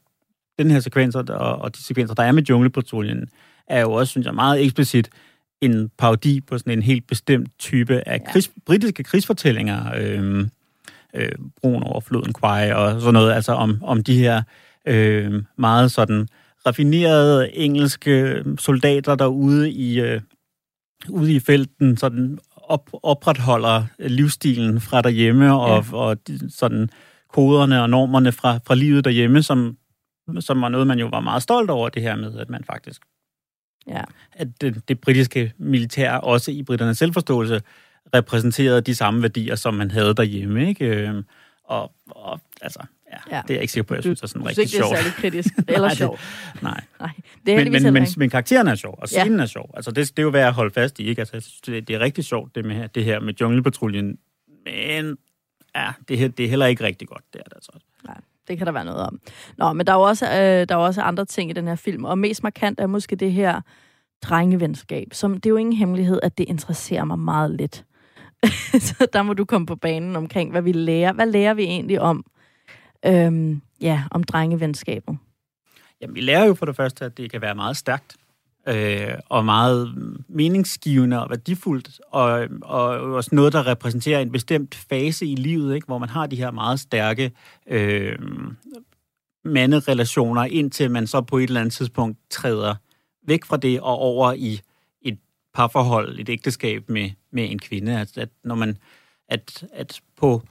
[0.59, 3.29] den her sekvenser og, og de sekvenser, der er med junglepatruljen,
[3.69, 5.09] er jo også, synes jeg, meget eksplicit
[5.61, 8.61] en parodi på sådan en helt bestemt type af krigs, ja.
[8.65, 9.93] britiske krigsfortællinger.
[9.97, 10.47] Øh,
[11.13, 14.41] øh, broen over floden Kwai og sådan noget, altså om, om de her
[14.87, 16.27] øh, meget sådan
[16.67, 20.21] raffinerede engelske soldater derude i, øh,
[21.09, 25.97] ude i felten, sådan op, opretholder livsstilen fra derhjemme, og, ja.
[25.97, 26.89] og de, sådan
[27.33, 29.77] koderne og normerne fra, fra livet derhjemme, som,
[30.39, 33.01] som var noget, man jo var meget stolt over, det her med, at man faktisk
[33.87, 34.01] Ja.
[34.33, 37.61] At det, det britiske militær også i britternes selvforståelse
[38.15, 40.67] repræsenterede de samme værdier, som man havde derhjemme.
[40.69, 40.85] Ikke?
[40.85, 41.23] Øh,
[41.63, 42.79] og, og altså,
[43.11, 43.35] ja, Ja.
[43.35, 43.41] ja.
[43.41, 44.79] det er jeg ikke sikker på, jeg synes er sådan Du synes rigtig ikke, det
[44.83, 44.97] er sjovt.
[44.97, 46.19] særlig kritisk eller Nej, det- sjovt.
[46.61, 46.81] Nej.
[46.99, 47.09] Nej,
[47.45, 49.19] det er Men, men, men, men karakteren er sjov, og Ja.
[49.19, 49.71] scenen er sjov.
[49.73, 51.21] Altså, det, det er jo værd at holde fast i, ikke?
[51.21, 54.17] Altså, jeg synes, det, det er rigtig sjovt, det, med, det her med junglepatruljen.
[54.65, 55.17] Men
[55.75, 57.71] ja, det, her, det er heller ikke rigtig godt, det er det altså.
[58.05, 58.17] Nej,
[58.49, 59.19] det kan der være noget om.
[59.57, 61.75] Nå, men der er jo også, øh, der er også andre ting i den her
[61.75, 63.61] film, og mest markant er måske det her
[64.21, 67.85] drengevenskab, som det er jo ingen hemmelighed, at det interesserer mig meget lidt.
[68.87, 71.13] Så der må du komme på banen omkring, hvad vi lærer.
[71.13, 72.25] Hvad lærer vi egentlig om,
[73.05, 75.17] øhm, ja, om drengevenskabet?
[76.01, 78.15] Jamen, vi lærer jo for det første, at det kan være meget stærkt,
[78.67, 79.93] øh, og meget
[80.27, 85.85] meningsgivende og værdifuldt, og, og også noget, der repræsenterer en bestemt fase i livet, ikke?
[85.85, 87.31] hvor man har de her meget stærke
[87.67, 88.19] øh,
[89.43, 92.75] manderelationer, indtil man så på et eller andet tidspunkt træder
[93.27, 94.61] væk fra det og over i
[95.01, 95.17] et
[95.53, 97.99] parforhold, et ægteskab med, med en kvinde.
[97.99, 98.77] At, at når man,
[99.29, 100.41] at, at på,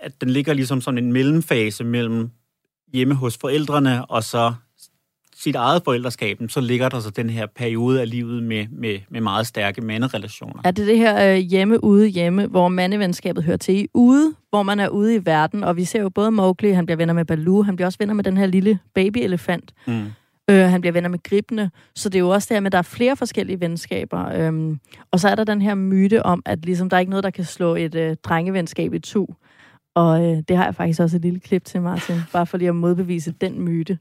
[0.00, 2.30] at den ligger ligesom sådan en mellemfase mellem
[2.92, 4.54] hjemme hos forældrene og så
[5.44, 9.20] sit eget forældreskab, så ligger der så den her periode af livet med, med, med
[9.20, 10.60] meget stærke manderelationer.
[10.64, 14.62] Er det det her øh, hjemme, ude, hjemme, hvor mandevenskabet hører til i ude, hvor
[14.62, 17.24] man er ude i verden, og vi ser jo både Mowgli, han bliver venner med
[17.24, 20.04] Baloo, han bliver også venner med den her lille babyelefant, Mm.
[20.50, 22.78] Øh, han bliver venner med gribene, så det er jo også der med, at der
[22.78, 24.28] er flere forskellige venskaber.
[24.28, 24.80] Øhm,
[25.10, 27.30] og så er der den her myte om, at ligesom, der er ikke noget, der
[27.30, 29.34] kan slå et øh, drengevenskab i to.
[29.94, 32.68] Og øh, det har jeg faktisk også et lille klip til, Martin, bare for lige
[32.68, 33.98] at modbevise den myte.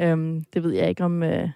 [0.00, 1.22] Øhm, det ved jeg ikke om...
[1.22, 1.50] Øh,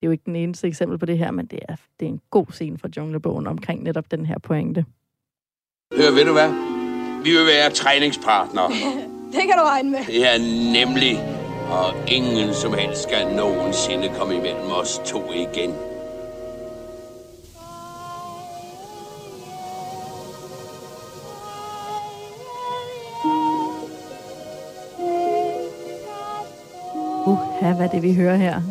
[0.00, 2.10] det er jo ikke den eneste eksempel på det her, men det er, det er
[2.10, 4.84] en god scene fra Junglebogen omkring netop den her pointe.
[5.96, 6.50] Hør, ved du hvad?
[7.24, 8.70] Vi vil være træningspartnere.
[9.32, 9.98] Det kan du regne med.
[10.08, 10.38] Ja,
[10.72, 11.18] nemlig.
[11.70, 15.74] Og ingen som helst skal nogensinde komme imellem os to igen.
[27.76, 28.62] Hvad det, vi hører her?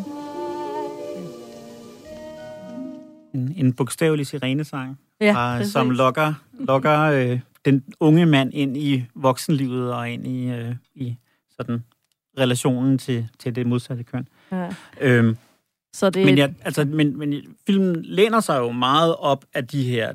[3.34, 9.04] En, en bogstavelig sirenesang, Ja, fra, som lokker, lokker øh, den unge mand ind i
[9.14, 11.16] voksenlivet og ind i, øh, i
[11.60, 11.84] sådan
[12.38, 14.28] relationen til, til det modsatte køn.
[14.52, 14.68] Ja.
[15.00, 15.36] Øhm,
[15.94, 17.34] Så det, Men, jeg, altså, men, men
[17.66, 20.12] filmen læner sig jo meget op af de her,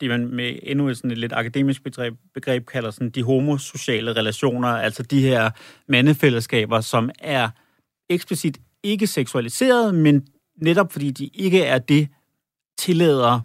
[0.00, 4.68] det man med endnu sådan et lidt akademisk begreb, begreb kalder sådan de homosociale relationer,
[4.68, 5.50] altså de her
[5.88, 7.48] mandefællesskaber, som er
[8.10, 10.26] eksplicit ikke seksualiseret, men
[10.62, 12.08] netop fordi de ikke er det,
[12.78, 13.40] tillader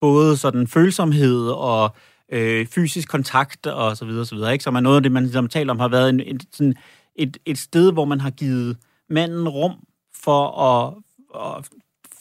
[0.00, 1.96] både sådan følsomhed og
[2.32, 4.62] øh, fysisk kontakt og så videre, så videre, ikke?
[4.62, 6.74] Som er noget af det, man ligesom taler om, har været en, en, sådan
[7.16, 8.76] et, et sted, hvor man har givet
[9.10, 9.72] manden rum
[10.14, 10.94] for at,
[11.34, 11.68] at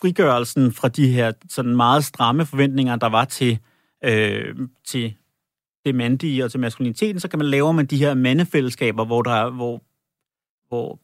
[0.02, 3.60] frigørelsen fra de her sådan meget stramme forventninger, der var til,
[4.04, 4.56] øh,
[4.88, 5.14] til
[5.86, 9.32] det mandige og til maskuliniteten, så kan man lave man de her mandefællesskaber, hvor der
[9.32, 9.82] er, hvor,
[10.68, 11.00] hvor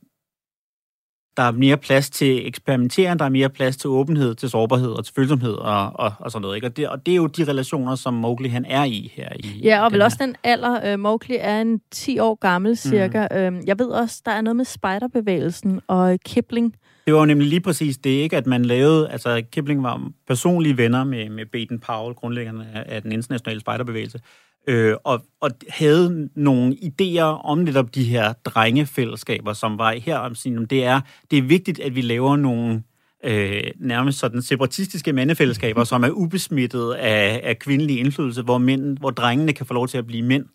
[1.37, 5.05] der er mere plads til eksperimentering, der er mere plads til åbenhed, til sårbarhed og
[5.05, 6.55] til følsomhed og, og, og sådan noget.
[6.55, 6.67] Ikke?
[6.67, 9.29] Og, det, og det er jo de relationer, som Mowgli han er i her.
[9.39, 10.93] I, Ja, og vel også den alder.
[10.93, 13.49] Uh, Mowgli er en 10 år gammel cirka.
[13.49, 13.61] Mm.
[13.67, 16.75] jeg ved også, der er noget med spejderbevægelsen og øh, Kipling.
[17.05, 18.37] Det var jo nemlig lige præcis det, ikke?
[18.37, 23.01] At man lavede, altså Kipling var personlige venner med, med Baden Powell, grundlæggerne af, af
[23.01, 24.19] den internationale spejderbevægelse,
[24.67, 30.35] øh, og, og havde nogle idéer om netop de her drengefællesskaber, som var her om
[30.35, 31.01] sin, det er,
[31.31, 32.83] det er vigtigt, at vi laver nogle
[33.23, 39.09] øh, nærmest sådan separatistiske mandefællesskaber, som er ubesmittet af, af kvindelig indflydelse, hvor, mænd, hvor
[39.09, 40.45] drengene kan få lov til at blive mænd.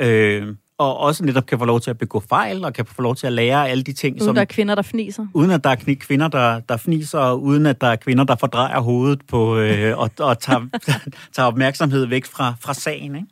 [0.00, 3.16] Øh, og også netop kan få lov til at begå fejl, og kan få lov
[3.16, 5.26] til at lære alle de ting, Uden som der er kvinder, der fniser.
[5.34, 8.36] uden at der er kvinder, der, der fniser, og uden at der er kvinder, der
[8.36, 10.60] fordrejer hovedet på, øh, og, og tager,
[11.34, 13.14] tager opmærksomhed væk fra, fra sagen.
[13.14, 13.26] Ikke?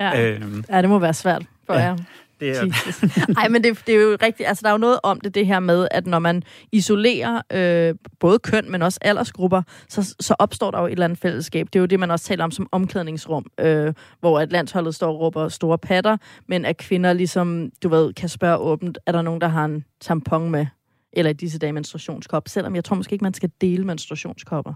[0.00, 0.30] Ja.
[0.30, 1.80] Øhm, ja, det må være svært for ja.
[1.80, 1.96] jer.
[2.40, 2.64] det er.
[3.40, 4.48] Ej, men det, det er jo rigtigt.
[4.48, 7.94] Altså, der er jo noget om det, det her med, at når man isolerer øh,
[8.20, 11.66] både køn, men også aldersgrupper, så, så opstår der jo et eller andet fællesskab.
[11.66, 15.12] Det er jo det, man også taler om som omklædningsrum, øh, hvor at landsholdet står
[15.12, 16.16] og råber store patter,
[16.48, 19.84] men at kvinder ligesom, du ved, kan spørge åbent, er der nogen, der har en
[20.00, 20.66] tampon med?
[21.12, 24.74] Eller i disse dage menstruationskop, selvom jeg tror måske ikke, man skal dele menstruationskopper.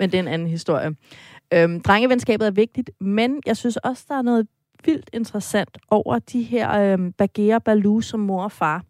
[0.00, 0.96] Men det er en anden historie.
[1.52, 4.46] Øhm, drengevenskabet er vigtigt, men jeg synes også, der er noget
[4.86, 8.84] vildt interessant over de her øh, Bagheera Baloo som mor og far.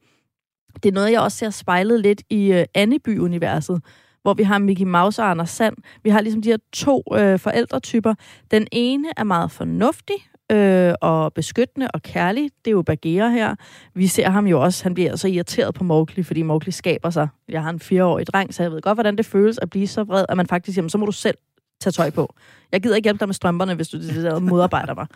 [0.82, 3.82] Det er noget, jeg også ser spejlet lidt i øh, Anneby-universet,
[4.22, 5.76] hvor vi har Mickey Mouse og Anders Sand.
[6.02, 8.14] Vi har ligesom de her to øh, forældretyper.
[8.50, 10.16] Den ene er meget fornuftig,
[10.52, 12.50] øh, og beskyttende og kærlig.
[12.64, 13.54] Det er jo Bagheera her.
[13.94, 17.28] Vi ser ham jo også, han bliver så irriteret på Mowgli, fordi Mowgli skaber sig.
[17.48, 20.04] Jeg har en fireårig dreng, så jeg ved godt, hvordan det føles at blive så
[20.04, 21.36] vred, at man faktisk, jamen, så må du selv
[21.80, 22.34] tage tøj på.
[22.72, 25.06] Jeg gider ikke hjælpe dig med strømperne, hvis du det der modarbejder mig.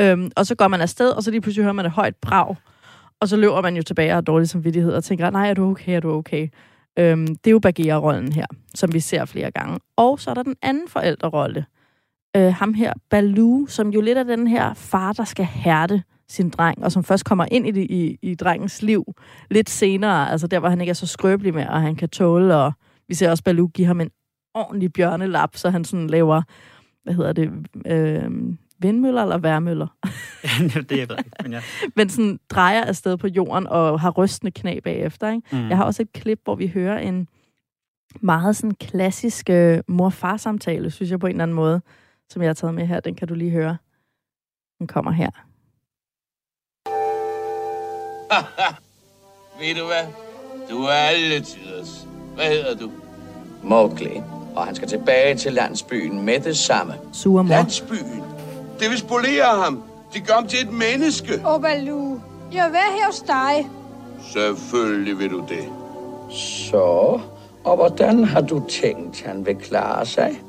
[0.00, 2.56] Øhm, og så går man afsted, og så lige pludselig hører man et højt brag.
[3.20, 5.70] Og så løber man jo tilbage og har dårlig samvittighed og tænker, nej, er du
[5.70, 6.48] okay, er du okay?
[6.98, 9.78] Øhm, det er jo Bagheera-rollen her, som vi ser flere gange.
[9.96, 11.66] Og så er der den anden forældrerolle.
[12.36, 16.50] Øh, ham her, Baloo, som jo lidt er den her far, der skal hærde sin
[16.50, 19.04] dreng, og som først kommer ind i, det, i, i drengens liv
[19.50, 22.56] lidt senere, altså der, hvor han ikke er så skrøbelig med, og han kan tåle,
[22.56, 22.72] og
[23.08, 24.10] vi ser også Baloo give ham en
[24.54, 26.42] ordentlig bjørnelap, så han sådan laver,
[27.04, 27.50] hvad hedder det,
[27.86, 28.30] øh,
[28.78, 29.86] vindmøller eller værmøller?
[30.44, 31.60] Ja, det jeg ved ikke, men ja.
[31.96, 35.30] men sådan drejer afsted på jorden og har rystende knæ bagefter.
[35.30, 35.42] Ikke?
[35.52, 35.68] Mm.
[35.68, 37.28] Jeg har også et klip, hvor vi hører en
[38.20, 41.80] meget sådan klassisk øh, mor-far-samtale, synes jeg på en eller anden måde,
[42.30, 43.00] som jeg har taget med her.
[43.00, 43.76] Den kan du lige høre.
[44.78, 45.30] Den kommer her.
[49.60, 50.06] Ved du hvad?
[50.70, 52.08] Du er alle tiders.
[52.34, 52.90] Hvad hedder du?
[53.62, 54.22] Mowgli,
[54.56, 56.94] og han skal tilbage til landsbyen med det samme.
[57.12, 57.50] Sure mor.
[57.50, 58.35] Landsbyen.
[58.80, 59.82] Det vil spolere ham.
[60.14, 61.42] Det gør ham til et menneske.
[61.46, 62.20] Åh, Baloo.
[62.52, 63.70] Jeg vil her hos dig.
[64.32, 65.64] Selvfølgelig vil du det.
[66.70, 67.20] Så,
[67.64, 70.40] og hvordan har du tænkt, han vil klare sig?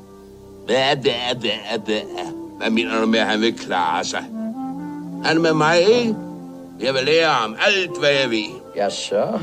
[0.66, 2.02] Hvad, hvad, hvad, hvad?
[2.58, 4.24] Hvad mener du med, at han vil klare sig?
[5.24, 6.16] Han er med mig, ikke?
[6.80, 8.60] Jeg vil lære ham alt, hvad jeg ved.
[8.76, 9.40] Ja, så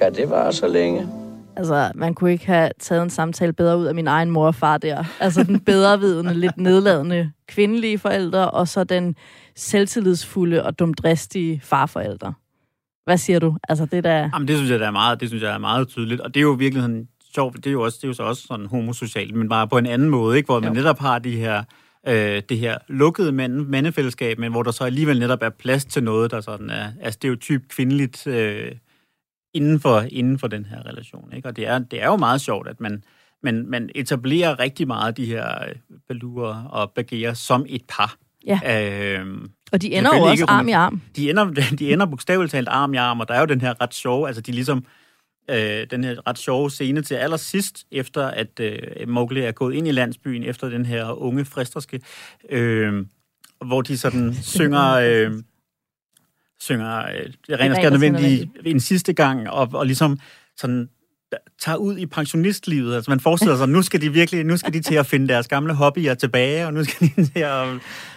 [0.00, 1.08] kan det vare så længe.
[1.56, 4.54] Altså, man kunne ikke have taget en samtale bedre ud af min egen mor og
[4.54, 5.04] far der.
[5.20, 9.16] Altså, den bedrevidende, lidt nedladende kvindelige forældre, og så den
[9.56, 12.34] selvtillidsfulde og dumdristige farforældre.
[13.04, 13.56] Hvad siger du?
[13.68, 14.30] Altså, det der...
[14.34, 16.20] Jamen, det synes jeg, der er meget, det synes jeg er meget tydeligt.
[16.20, 18.22] Og det er jo virkelig sådan sjovt, det er jo, også, det er jo så
[18.22, 20.46] også sådan homosocialt, men bare på en anden måde, ikke?
[20.46, 20.74] hvor man Jo.
[20.74, 21.62] netop har de her,
[22.08, 26.04] øh, det her lukkede mand, mandefællesskab, men hvor der så alligevel netop er plads til
[26.04, 28.72] noget, der sådan er, er stereotyp kvindeligt øh,
[29.54, 31.32] inden, for, inden for den her relation.
[31.36, 31.48] Ikke?
[31.48, 33.04] Og det er, det er jo meget sjovt, at man,
[33.42, 35.74] man, man etablerer rigtig meget de her øh,
[36.08, 38.16] baluer og bagerer som et par.
[38.46, 38.60] Ja.
[39.20, 39.26] Øh,
[39.72, 41.02] Og de ender jo også arm i arm.
[41.16, 41.44] de ender,
[41.78, 44.26] de ender bogstaveligt talt arm i arm, og der er jo den her ret sjove,
[44.26, 44.84] altså de ligesom,
[45.50, 49.88] øh, den her ret sjove scene til allersidst, efter at øh, Mowgli er gået ind
[49.88, 52.00] i landsbyen, efter den her unge fristerske,
[52.50, 53.06] øh,
[53.64, 55.32] hvor de sådan synger, øh,
[56.60, 60.18] synger øh, det rent og skær nødvendigt en sidste gang, og, og ligesom
[60.56, 60.88] sådan
[61.60, 62.94] tager ud i pensionistlivet.
[62.94, 65.48] Altså man forestiller sig, nu skal de virkelig, nu skal de til at finde deres
[65.48, 67.66] gamle hobbyer tilbage, og nu skal de til at,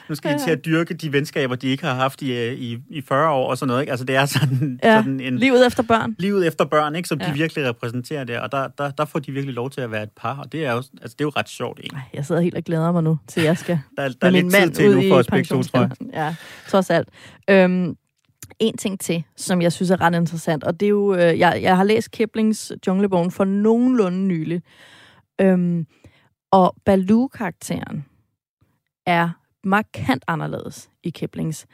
[0.10, 2.77] nu skal de til at dyrke de venskaber, de ikke har haft i, øh, i,
[2.89, 3.82] i 40 år og sådan noget.
[3.82, 3.91] Ikke?
[3.91, 6.15] Altså det er sådan, Ja, sådan en, livet efter børn.
[6.19, 7.27] livet efter børn, ikke, som ja.
[7.27, 10.03] De virkelig repræsenterer der, og der, der, der får de virkelig lov til at være
[10.03, 11.79] et par, og det er jo, altså, det er jo ret sjovt?
[11.93, 14.49] Ej, jeg sidder helt og glæder mig nu, til jeg skal Der, der er min
[14.49, 15.89] lidt tid til ud nu for begge to, tror jeg.
[16.13, 16.36] Ja,
[16.69, 17.08] trods alt.
[17.49, 17.95] Øhm,
[18.63, 21.60] en ting til, som jeg synes er ret interessant, og det er jo, øh, jeg,
[21.62, 24.62] jeg har læst Kiplings Junglebogen for nogenlunde nylig,
[25.41, 25.88] øhm,
[26.52, 28.06] og Baloo-karakteren
[29.06, 29.30] er
[29.63, 31.65] markant anderledes i Kiplings.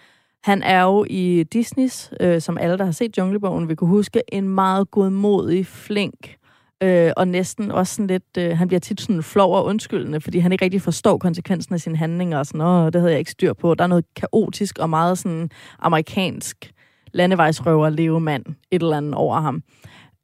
[0.44, 4.22] Han er jo i Disneys, øh, som alle, der har set Junglebogen, vil kunne huske,
[4.32, 6.36] en meget godmodig, flink,
[6.84, 10.40] øh, og næsten også sådan lidt, øh, han bliver tit sådan flov og undskyldende, fordi
[10.40, 13.32] han ikke rigtig forstår konsekvensen af sine handlinger, og sådan, åh, det havde jeg ikke
[13.32, 13.76] styr på.
[13.76, 15.50] Der er noget kaotisk og meget sådan
[15.80, 16.72] amerikansk
[17.14, 19.64] landevejsrøver levemand, et eller andet over ham.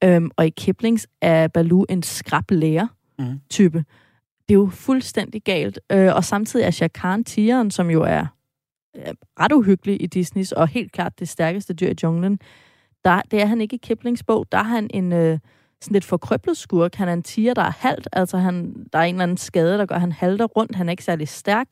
[0.04, 2.88] Øhm, og i Kiplings er Baloo en skrab lærer
[3.19, 3.39] Mhm.
[3.50, 3.78] type.
[4.50, 5.80] Det er jo fuldstændig galt.
[5.91, 8.26] Øh, og samtidig er Shere Khan tigeren, som jo er
[8.95, 9.04] øh,
[9.39, 12.39] ret uhyggelig i Disneys, og helt klart det stærkeste dyr i junglen,
[13.06, 14.45] der, det er han ikke i Kiplings bog.
[14.52, 15.39] Der er han en øh,
[15.82, 16.95] sådan lidt forkrøblet skurk.
[16.95, 18.08] Han er en tiger, der er halvt.
[18.13, 20.76] Altså, han, der er en eller anden skade, der gør, han halter rundt.
[20.76, 21.67] Han er ikke særlig stærk.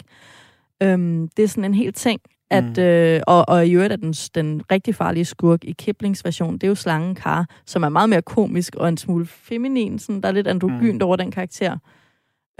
[0.83, 2.21] Øhm, det er sådan en helt ting.
[2.53, 2.83] At, Mm.
[2.83, 6.63] øh, og, og i øvrigt er den, den rigtig farlige skurk i Kiplings version, det
[6.63, 9.99] er jo slangen Kar, som er meget mere komisk og en smule feminin.
[9.99, 11.05] Sådan, der er lidt androgynt mm.
[11.05, 11.77] over den karakter.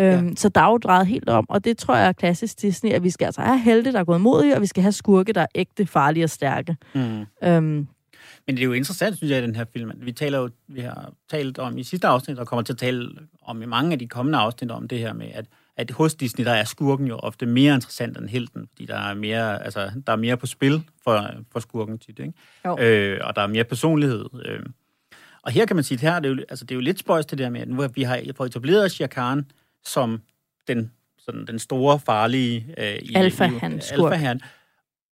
[0.01, 0.36] Øhm, ja.
[0.36, 3.03] Så der er jo drejet helt om, og det tror jeg er klassisk Disney, at
[3.03, 5.41] vi skal altså have helte, der er gået modige, og vi skal have skurke, der
[5.41, 6.75] er ægte, farlige og stærke.
[6.95, 7.25] Mm.
[7.43, 7.88] Øhm,
[8.47, 9.91] Men det er jo interessant, synes jeg, i den her film.
[9.97, 13.10] Vi, taler jo, vi har talt om i sidste afsnit, og kommer til at tale
[13.41, 15.45] om i mange af de kommende afsnit om det her med, at,
[15.78, 19.13] at hos Disney, der er skurken jo ofte mere interessant end helten, fordi der er
[19.13, 22.34] mere, altså, der er mere på spil for, for skurken tit, ikke?
[22.65, 22.78] Jo.
[22.80, 24.26] Øh, og der er mere personlighed.
[24.45, 24.59] Øh.
[25.43, 26.99] Og her kan man sige, at her er det, jo, altså, det er jo lidt
[26.99, 29.45] spøjst det der med, at nu har vi har fået etableret Shere Khan
[29.86, 30.21] som
[30.67, 32.74] den, sådan, den store, farlige...
[32.78, 34.41] Øh, i, Alfahan, alfahan,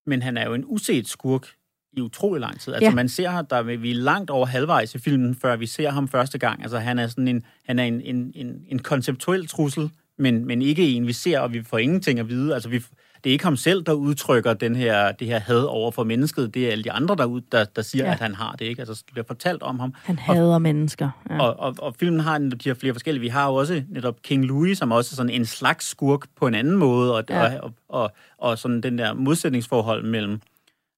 [0.05, 1.47] men han er jo en uset skurk
[1.93, 2.73] i utrolig lang tid.
[2.73, 2.95] Altså, Ja.
[2.95, 5.89] man ser ham, der er vi er langt over halvvejs i filmen, før vi ser
[5.89, 6.61] ham første gang.
[6.61, 10.61] Altså, han er sådan en, han er en, en, en, en konceptuel trussel, men, men
[10.61, 12.53] ikke en, vi ser, og vi får ingenting at vide.
[12.53, 12.77] Altså, vi,
[13.23, 16.53] det er ikke ham selv, der udtrykker den her, det her had over for mennesket.
[16.53, 18.11] Det er alle de andre, der, ud, der, der siger, Ja.
[18.11, 18.65] at han har det.
[18.65, 18.81] Ikke?
[18.81, 19.93] Altså, det bliver fortalt om ham.
[20.03, 21.09] Han hader mennesker.
[21.29, 21.41] Ja.
[21.41, 23.21] Og, og, og filmen har de her flere forskellige.
[23.21, 26.47] Vi har jo også netop King Louis, som også er sådan en slags skurk på
[26.47, 27.59] en anden måde, og, Ja.
[27.59, 30.41] og, og, og sådan den der modsætningsforhold mellem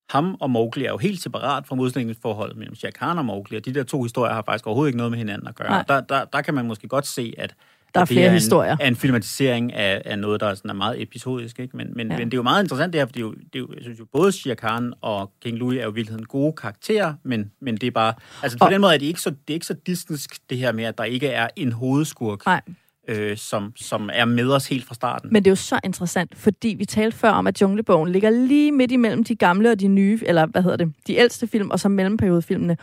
[0.10, 3.66] ham og Mowgli er jo helt separat fra modsætningsforholdet mellem Shere Khan og Mowgli, og
[3.66, 5.84] de der to historier har faktisk overhovedet ikke noget med hinanden at gøre.
[5.88, 7.56] Der, der, der kan man måske godt se, at
[7.96, 8.78] Der er flere en, historier.
[8.80, 11.60] er en filmatisering af, af noget, der er, sådan er meget episodisk.
[11.60, 11.78] Ikke?
[11.78, 12.18] Men, men, Ja.
[12.18, 13.68] men det er jo meget interessant det her, for det er jo, det er jo,
[13.76, 17.14] jeg synes jo, både Shere Khan og King Louis er jo i virkeligheden gode karakterer,
[17.24, 18.14] men, men det er bare...
[18.44, 20.58] Altså på Og- den måde er det ikke så, det er ikke så disneysk, det
[20.58, 22.62] her med, at der ikke er en hovedskurk, Nej.
[23.08, 25.30] øh, som, som er med os helt fra starten.
[25.34, 28.72] Men det er jo så interessant, fordi vi talte før om, at Junglebogen ligger lige
[28.72, 31.80] midt imellem de gamle og de nye, eller hvad hedder det, de ældste film, og
[31.80, 32.78] så mellemperiodefilmene.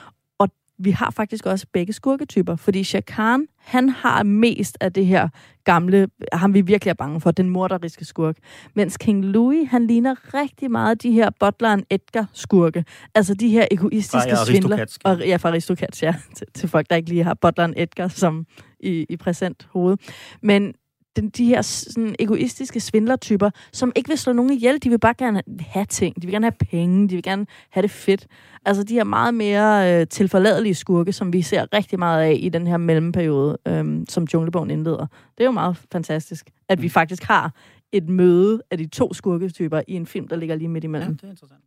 [0.82, 5.28] Vi har faktisk også begge skurketyper, fordi Shah Khan, han har mest af det her
[5.64, 8.36] gamle, ham vi virkelig er bange for, den morderiske skurk.
[8.74, 12.84] Mens King Louis, han ligner rigtig meget de her butleren Edgar skurke.
[13.14, 14.76] Altså de her egoistiske Fra svindler.
[14.76, 14.98] Aristocats.
[15.04, 16.14] Og, ja, fra Aristocats, ja.
[16.36, 18.46] Til, til folk, der ikke lige har butleren Edgar som
[18.80, 19.96] i, i præsent hoved.
[20.42, 20.74] Men
[21.16, 25.14] den, de her sådan, egoistiske svindlertyper, som ikke vil slå nogen ihjel, de vil bare
[25.18, 26.16] gerne have ting.
[26.16, 28.26] De vil gerne have penge, de vil gerne have det fedt.
[28.64, 32.48] Altså de her meget mere øh, tilforladelige skurke, som vi ser rigtig meget af i
[32.48, 35.06] den her mellemperiode, øh, som Junglebogen indleder.
[35.38, 37.54] Det er jo meget fantastisk, at vi faktisk har
[37.92, 41.16] et møde af de to skurketyper i en film, der ligger lige midt Ja, imellem.
[41.16, 41.60] det er interessant.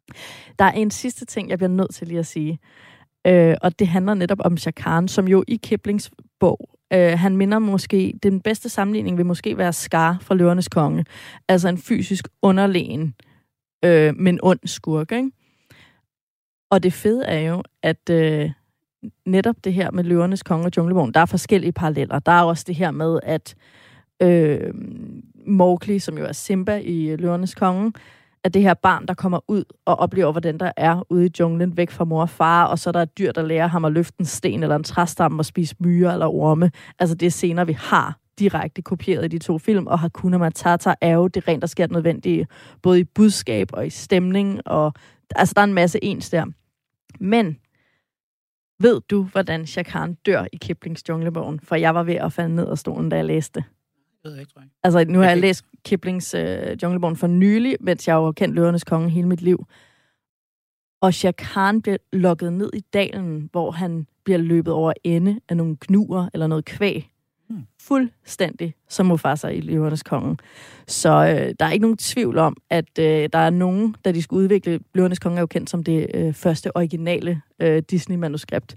[0.59, 2.59] Der er en sidste ting, jeg bliver nødt til lige at sige.
[3.27, 7.37] Øh, og det handler netop om Shah Khan, som jo i Kiplings bog, øh, han
[7.37, 11.05] minder måske, den bedste sammenligning vil måske være Scar fra Løvernes Konge.
[11.47, 13.15] Altså en fysisk underlegen,
[13.85, 15.31] øh, men ond skurk, ikke?
[16.71, 18.51] Og det fede er jo, at øh,
[19.25, 22.19] netop det her med Løvernes Konge og Junglebogen, der er forskellige paralleller.
[22.19, 23.55] Der er også det her med, at
[24.21, 24.73] øh,
[25.47, 27.93] Mowgli, som jo er Simba i øh, Løvernes Konge,
[28.43, 31.77] at det her barn, der kommer ud og oplever, hvordan der er ude i junglen,
[31.77, 33.91] væk fra mor og far, og så er der et dyr, der lærer ham at
[33.91, 36.71] løfte en sten eller en træstamme og spise myrer eller orme.
[36.99, 40.93] Altså det er scener, vi har direkte kopieret i de to film, og Hakuna Matata
[41.01, 42.47] er jo det rent, der sker nødvendige,
[42.81, 44.93] både i budskab og i stemning, og
[45.35, 46.45] altså der er en masse ens der.
[47.19, 47.57] Men
[48.79, 51.59] ved du, hvordan Shakan dør i Kiplings Junglebogen?
[51.59, 53.63] For jeg var ved at falde ned af stolen, da jeg læste
[54.23, 54.29] det.
[54.29, 54.69] Det ved jeg ikke, tror jeg.
[54.83, 58.55] Altså, nu har jeg læst Kiplings øh, Junglebogen for nylig, mens jeg jo har kendt
[58.55, 59.65] Løvernes Konge hele mit liv.
[61.01, 65.57] Og Shah Khan bliver lukket ned i dalen, hvor han bliver løbet over ende af
[65.57, 67.09] nogle knuer eller noget kvæg.
[67.49, 67.63] Hmm.
[67.81, 70.37] Fuldstændig som Mufasa i Løvernes Konge.
[70.87, 74.21] Så øh, der er ikke nogen tvivl om, at øh, der er nogen, da de
[74.21, 74.79] skulle udvikle...
[74.93, 78.75] Løvernes Konge er jo kendt som det øh, første originale øh, Disney-manuskript.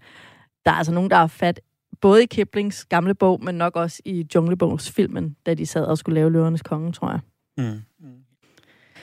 [0.65, 1.61] Der er altså nogen, der har fat
[2.01, 6.15] både i Kiplings gamle bog, men nok også i Junglebogsfilmen, da de sad og skulle
[6.15, 7.21] lave Løvernes Konge, tror jeg.
[7.59, 7.81] Mm.
[8.01, 8.13] Mm.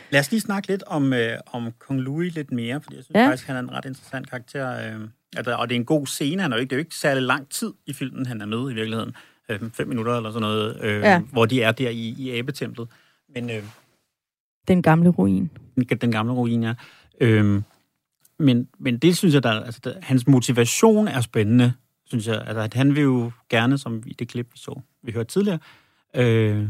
[0.09, 3.15] Lad os lige snakke lidt om, øh, om Kong Louis lidt mere, fordi jeg synes
[3.15, 3.27] Ja.
[3.27, 4.95] faktisk, han er en ret interessant karakter.
[4.95, 6.41] Øh, altså, og det er en god scene.
[6.41, 8.45] Han er jo ikke, det er jo ikke særlig lang tid i filmen, han er
[8.45, 9.13] med i virkeligheden.
[9.49, 11.19] Øh, fem minutter eller sådan noget, øh, ja.
[11.19, 12.87] hvor de er der i, i abetemplet.
[13.35, 13.63] Men øh,
[14.67, 15.49] Den gamle ruin.
[15.75, 16.73] den, den gamle ruin, ja.
[17.21, 17.61] Øh,
[18.39, 21.73] men, men det synes jeg, der, altså, der, hans motivation er spændende,
[22.14, 22.43] synes jeg.
[22.47, 25.59] Altså, at han vil jo gerne, som i det klip, vi så, vi hørte tidligere,
[26.16, 26.66] øh,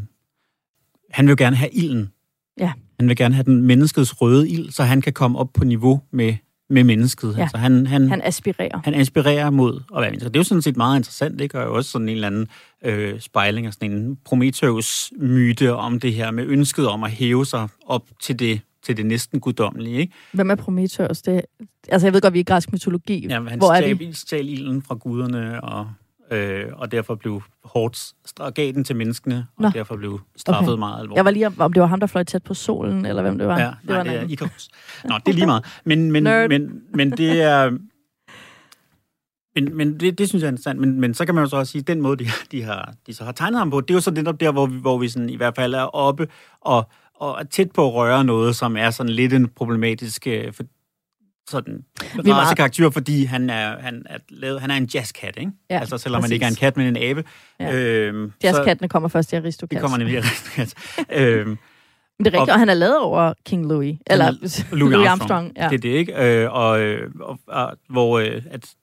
[1.12, 2.12] han vil jo gerne have ilden.
[2.60, 2.74] Ja.
[3.00, 6.02] Han vil gerne have den menneskets røde ild, så han kan komme op på niveau
[6.12, 6.36] med,
[6.70, 7.36] med mennesket.
[7.38, 7.42] Ja.
[7.42, 8.82] Altså, han, han, Han aspirerer.
[8.84, 10.30] han inspirerer mod at være menneske.
[10.30, 11.56] Det er jo sådan set meget interessant?
[11.56, 12.48] Og jo også sådan en eller anden
[12.86, 17.68] øh, spejling af sådan en Prometheus-myte om det her med ønsket om at hæve sig
[17.86, 20.14] op til det, til det næsten guddommelige, ikke?
[20.34, 21.22] Hvem er Prometheus?
[21.22, 21.42] Det,
[21.90, 23.28] altså, jeg ved godt, vi er i græsk mytologi.
[23.28, 24.14] Ja, han Hvor er stjal, vi?
[24.14, 25.88] stjal ilden fra guderne, og,
[26.32, 29.70] øh, og derfor blev hårdt stra- gav den til menneskene, og Nå.
[29.70, 30.80] derfor blev straffet Okay.
[30.80, 31.18] meget alvorligt.
[31.18, 33.48] Jeg var lige om, det var ham, der fløj tæt på solen, eller hvem det
[33.48, 33.60] var.
[33.60, 34.28] Ja, det nej, var det er.
[34.28, 34.70] Icarus.
[35.06, 35.66] Nå, det er lige meget.
[35.86, 36.50] Men, men, Nerd.
[36.50, 37.72] men, men det er...
[39.56, 40.80] Men, men det, det synes jeg er interessant.
[40.80, 42.94] Men, men så kan man jo så også sige, at den måde, de, de, har,
[43.08, 44.98] de så har tegnet ham på, det er jo så netop der, hvor vi, hvor
[44.98, 46.28] vi sådan, i hvert fald er oppe
[46.62, 50.54] og, og er tæt på at røre noget, som er sådan lidt en problematisk øh,
[50.54, 50.64] for,
[51.50, 51.86] sådan
[52.16, 55.52] Vi meget- racekarakter, fordi han er, han, er lavet, han er en jazzkat, ikke?
[55.70, 56.30] Ja, altså selvom præcis.
[56.30, 57.24] man ikke er en kat, men en abe.
[57.60, 57.76] Ja.
[57.76, 59.70] Øhm, Jazzkattene kommer først i Aristocats.
[59.70, 60.76] Det kommer nemlig af Aristocats.
[61.22, 61.58] øhm, Men
[62.20, 64.00] det er rigtigt, og- og han er lavet over King Louis.
[64.08, 65.12] Eller Louis Louis, Armstrong.
[65.12, 65.52] Armstrong.
[65.58, 65.68] ja.
[65.70, 66.42] Det er det, ikke?
[66.44, 68.74] Øh, og, øh, og, og hvor øh, at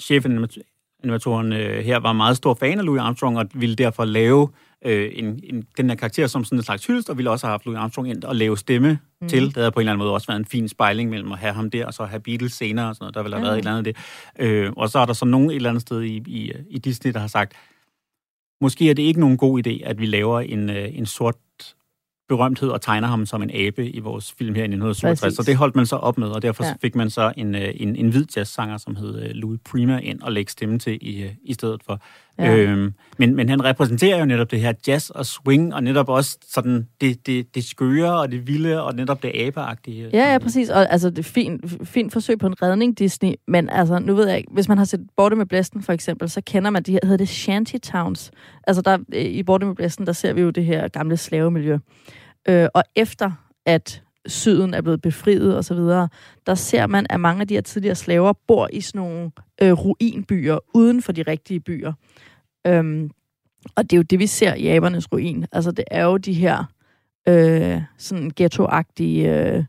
[0.00, 4.63] chefanimatoren øh, her var meget stor fan af Louis Armstrong, og ville derfor lave øh,
[4.92, 7.66] en, en, den her karakter som sådan en slags hyldest, og ville også have haft
[7.66, 9.28] Louis Armstrong ind og lave stemme mm.
[9.28, 9.46] til.
[9.46, 11.52] Det havde på en eller anden måde også været en fin spejling mellem at have
[11.52, 13.14] ham der, og så have Beatles senere, og sådan noget.
[13.14, 13.50] Der ville have Ja.
[13.50, 13.94] været et eller andet af
[14.38, 14.46] det.
[14.66, 17.12] Øh, og så er der så nogen et eller andet sted i, i, i Disney,
[17.12, 17.52] der har sagt,
[18.60, 21.34] måske er det ikke nogen god idé, at vi laver en, øh, en sort
[22.28, 25.20] berømthed og tegner ham som en abe i vores film her i 1967.
[25.20, 25.36] Præcis.
[25.36, 26.74] Så det holdt man så op med, og derfor Ja.
[26.82, 30.20] fik man så en, øh, en, en hvid jazzsanger, som hed øh, Louis Prima, ind
[30.20, 32.00] og lægge stemme til i, øh, i stedet for.
[32.38, 32.56] Ja.
[32.56, 36.38] Øhm, men, men han repræsenterer jo netop det her jazz og swing, og netop også
[36.48, 40.10] sådan det, det, det skøre og det vilde, og netop det abeagtige.
[40.12, 40.68] Ja, ja, præcis.
[40.70, 43.34] Og altså, det er fint, fint forsøg på en redning, Disney.
[43.48, 46.30] Men altså, nu ved jeg ikke, hvis man har set Borte med Blæsten, for eksempel,
[46.30, 48.30] så kender man de her, hedder det shanty towns.
[48.66, 51.78] Altså, der, i Borte med Blæsten, der ser vi jo det her gamle slavemiljø.
[52.48, 53.30] Øh, og efter
[53.66, 56.08] at syden er blevet befriet og så videre,
[56.46, 59.30] der ser man, at mange af de her tidligere slaver bor i sådan nogle
[59.62, 61.92] øh, ruinbyer, uden for de rigtige byer.
[62.66, 63.10] Øhm,
[63.76, 65.46] og det er jo det, vi ser i abernes ruin.
[65.52, 66.64] Altså, det er jo de her
[67.28, 69.64] øh, sådan ghettoagtige øh,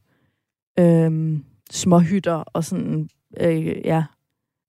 [0.79, 1.39] øh,
[1.71, 4.03] småhytter og sådan, øh, ja,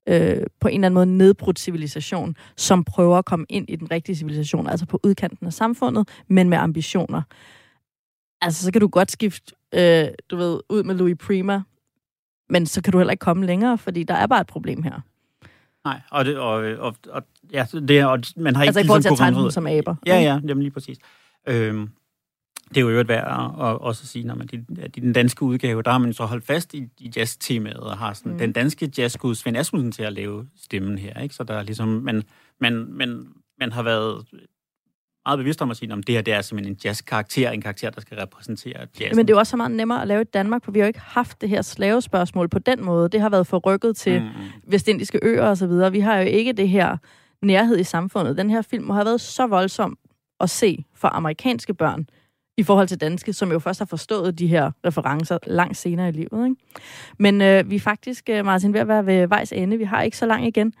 [0.09, 3.91] øh, på en eller anden måde nedbrudt civilisation, som prøver at komme ind i den
[3.91, 7.21] rigtige civilisation, altså på udkanten af samfundet, men med ambitioner.
[8.41, 11.61] Altså, så kan du godt skifte, øh, du ved, ud med Louis Prima,
[12.49, 15.01] men så kan du heller ikke komme længere, fordi der er bare et problem her.
[15.85, 19.01] Nej, og, det, og, og, og ja, det og man har Altså i ikke forhold
[19.01, 19.95] til at ligesom tegne dem som aber.
[20.05, 20.97] Ja, ja, jamen lige præcis.
[21.47, 21.89] Øhm,
[22.69, 25.43] det er jo øvrigt værd at, at også at sige, når man i, den danske
[25.43, 28.37] udgave, der har man så holdt fast i, i jazz-temaet, og har sådan, mm.
[28.37, 31.35] den danske jazzgud Svend Asmussen til at lave stemmen her, ikke?
[31.35, 32.23] Så der er ligesom, man,
[32.61, 33.27] man, man,
[33.59, 34.25] man har været
[35.27, 37.89] meget bevidst om at sige, om det her det er simpelthen en jazzkarakter, en karakter,
[37.89, 39.15] der skal repræsentere jazzen.
[39.15, 40.85] Men det er jo også så meget nemmere at lave i Danmark, for vi har
[40.85, 43.09] jo ikke haft det her slavespørgsmål på den måde.
[43.09, 44.31] Det har været forrykket til Mm, mm.
[44.71, 45.91] vestindiske øer og så videre.
[45.91, 46.97] Vi har jo ikke det her
[47.41, 48.37] nærhed i samfundet.
[48.37, 49.97] Den her film må have været så voldsom
[50.39, 52.07] at se for amerikanske børn
[52.57, 56.11] i forhold til danske, som jo først har forstået de her referencer langt senere i
[56.11, 56.45] livet.
[56.49, 56.55] Ikke?
[57.19, 59.77] Men øh, vi er faktisk, øh, Martin, ved at være ved vejs ende.
[59.77, 60.73] Vi har ikke så langt igen.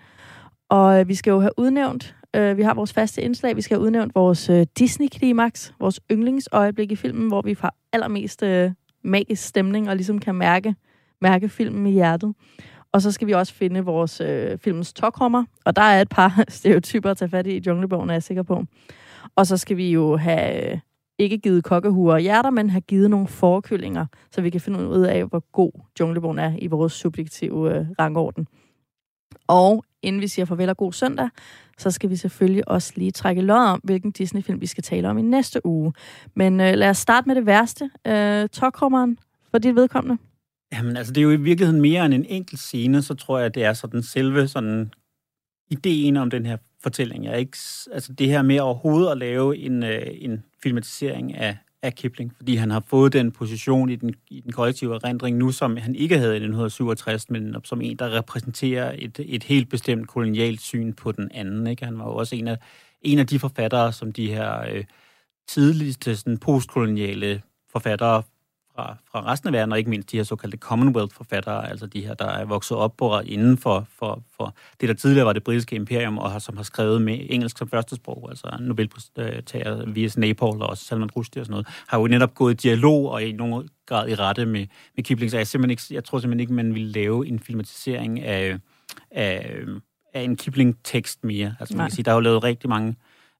[0.69, 3.77] Og øh, vi skal jo have udnævnt, øh, vi har vores faste indslag, vi skal
[3.77, 8.71] have udnævnt vores øh, Disney-klimaks, vores yndlingsøjeblik i filmen, hvor vi får allermest øh,
[9.03, 10.75] magisk stemning og ligesom kan mærke,
[11.21, 12.33] mærke filmen i hjertet.
[12.91, 16.43] Og så skal vi også finde vores øh, filmens tokrummer, og der er et par
[16.49, 18.63] stereotyper at tage fat i i Junglebogen, er jeg sikker på.
[19.35, 20.79] Og så skal vi jo have øh,
[21.19, 25.01] ikke givet kokkehuer og hjerter, men have givet nogle forkyllinger, så vi kan finde ud
[25.01, 28.47] af, hvor god Junglebogen er i vores subjektive øh, rangorden.
[29.47, 31.29] Og inden vi siger farvel og god søndag,
[31.77, 35.17] så skal vi selvfølgelig også lige trække lod om, hvilken Disney-film vi skal tale om
[35.17, 35.93] i næste uge.
[36.35, 37.89] Men øh, lad os starte med det værste.
[38.07, 39.19] Øh, Tokrummeren,
[39.51, 40.21] for dit vedkommende.
[40.73, 43.55] Jamen, altså, det er jo i virkeligheden mere end en enkelt scene, så tror jeg,
[43.55, 44.91] det er sådan selve sådan
[45.69, 47.25] ideen om den her fortælling.
[47.25, 47.57] Jeg er ikke,
[47.91, 51.57] altså det her med overhovedet at lave en, øh, en filmatisering af,
[51.87, 55.51] af Kipling, fordi han har fået den position i den, i den kollektive erindring nu,
[55.51, 60.07] som han ikke havde i 1967, men som en, der repræsenterer et, et helt bestemt
[60.07, 61.67] kolonialt syn på den anden.
[61.67, 61.85] Ikke?
[61.85, 62.57] Han var jo også en af,
[63.01, 64.83] en af de forfattere, som de her øh,
[65.47, 68.23] tidligste sådan, postkoloniale forfattere
[68.77, 72.13] fra, fra resten af verden, og ikke mindst de her såkaldte Commonwealth-forfattere, altså de her,
[72.13, 75.75] der er vokset op på inden for, for, for det, der tidligere var det britiske
[75.75, 80.17] imperium, og har, som har skrevet med engelsk som første sprog, altså Nobelpristager V.S.
[80.17, 83.23] Naipaul og også Salman Rushdie og sådan noget, har jo netop gået i dialog og
[83.23, 86.39] i nogen grad i rette med, med Kipling, så jeg, simpelthen ikke, jeg tror simpelthen
[86.39, 88.57] ikke, man ville lave en filmatisering af,
[89.11, 89.59] af,
[90.13, 91.55] af en Kipling-tekst mere.
[91.59, 91.87] Altså man Nej.
[91.87, 92.95] kan sige, der er jo lavet rigtig mange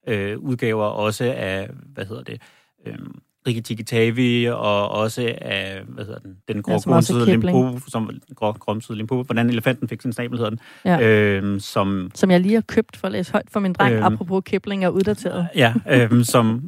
[0.06, 2.42] øh, udgaver også af, hvad hedder det,
[2.86, 2.98] øh,
[3.46, 6.78] Rikki Tikki Tavi, og også af, hvad hedder den, den grå
[7.24, 7.44] Kipling.
[7.44, 11.00] Limpopo, som grå grumsede Limpopo, hvordan elefanten fik sin snabel, hedder den, Ja.
[11.00, 14.04] øh, som, Som jeg lige har købt for at læse højt for min dreng, Øhm.
[14.04, 15.48] apropos Kipling er uddateret.
[15.54, 16.62] ja, øh, som,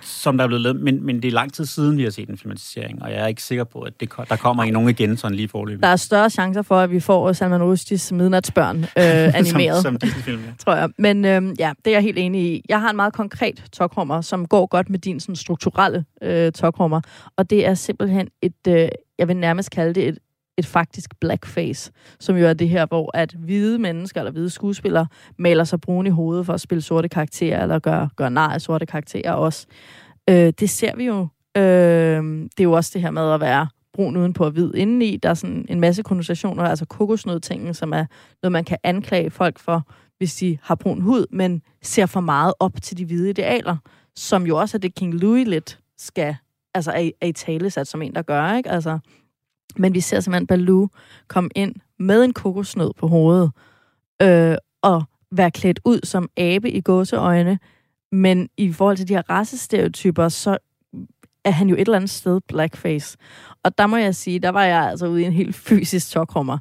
[0.00, 2.28] som der er blevet lavet, men, men det er lang tid siden, vi har set
[2.28, 5.16] en filmatisering, og jeg er ikke sikker på, at det, der kommer ikke nogen igen
[5.16, 5.82] sådan lige forløbig.
[5.82, 8.84] Der er større chancer for, at vi får Salman Rushdies Midnatsbørn øh,
[9.38, 9.82] animeret.
[9.82, 10.52] som, som Disney-film, ja.
[10.58, 10.88] tror jeg.
[10.98, 12.62] Men øhm, ja, det er jeg helt enig i.
[12.68, 17.00] Jeg har en meget konkret tokrummer, som går godt med din sådan, strukturelle øh, tokrummer.
[17.36, 18.88] Og det er simpelthen et, øh,
[19.18, 20.18] jeg vil nærmest kalde det et,
[20.60, 25.06] et faktisk blackface, som jo er det her, hvor at hvide mennesker eller hvide skuespillere
[25.38, 28.60] maler sig brune i hovedet for at spille sorte karakterer, eller gøre gør nar af
[28.60, 29.66] sorte karakterer også.
[30.30, 31.28] Øh, det ser vi jo.
[31.56, 35.16] Øh, det er jo også det her med at være brun udenpå og hvid indeni.
[35.16, 38.04] Der er sådan en masse konnotationer, altså kokosnødtingen, som er
[38.42, 39.88] noget, man kan anklage folk for,
[40.18, 43.76] hvis de har brun hud, men ser for meget op til de hvide idealer,
[44.16, 46.36] som jo også er det King Louis lidt skal,
[46.74, 48.70] altså er, er i tale sat som en, der gør, ikke?
[48.70, 48.98] Altså,
[49.76, 50.88] men vi ser simpelthen Baloo
[51.28, 53.50] komme ind med en kokosnød på hovedet,
[54.22, 57.58] øh, og være klædt ud som abe i gåseøjne,
[58.12, 60.58] men i forhold til de her racestereotyper, så
[61.44, 63.16] er han jo et eller andet sted blackface.
[63.64, 66.58] Og der må jeg sige, der var jeg altså ude i en helt fysisk tokrummer.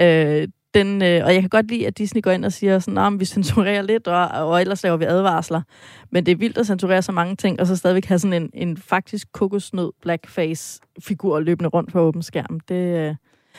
[0.00, 3.14] Øh, den, øh, og jeg kan godt lide, at Disney går ind og siger sådan,
[3.14, 5.62] at vi censurerer lidt, og, og ellers laver vi advarsler.
[6.10, 8.50] Men det er vildt at censurere så mange ting, og så stadigvæk have sådan en,
[8.54, 12.60] en faktisk kokosnød blackface-figur løbende rundt på åben skærm.
[12.60, 13.14] Det, øh.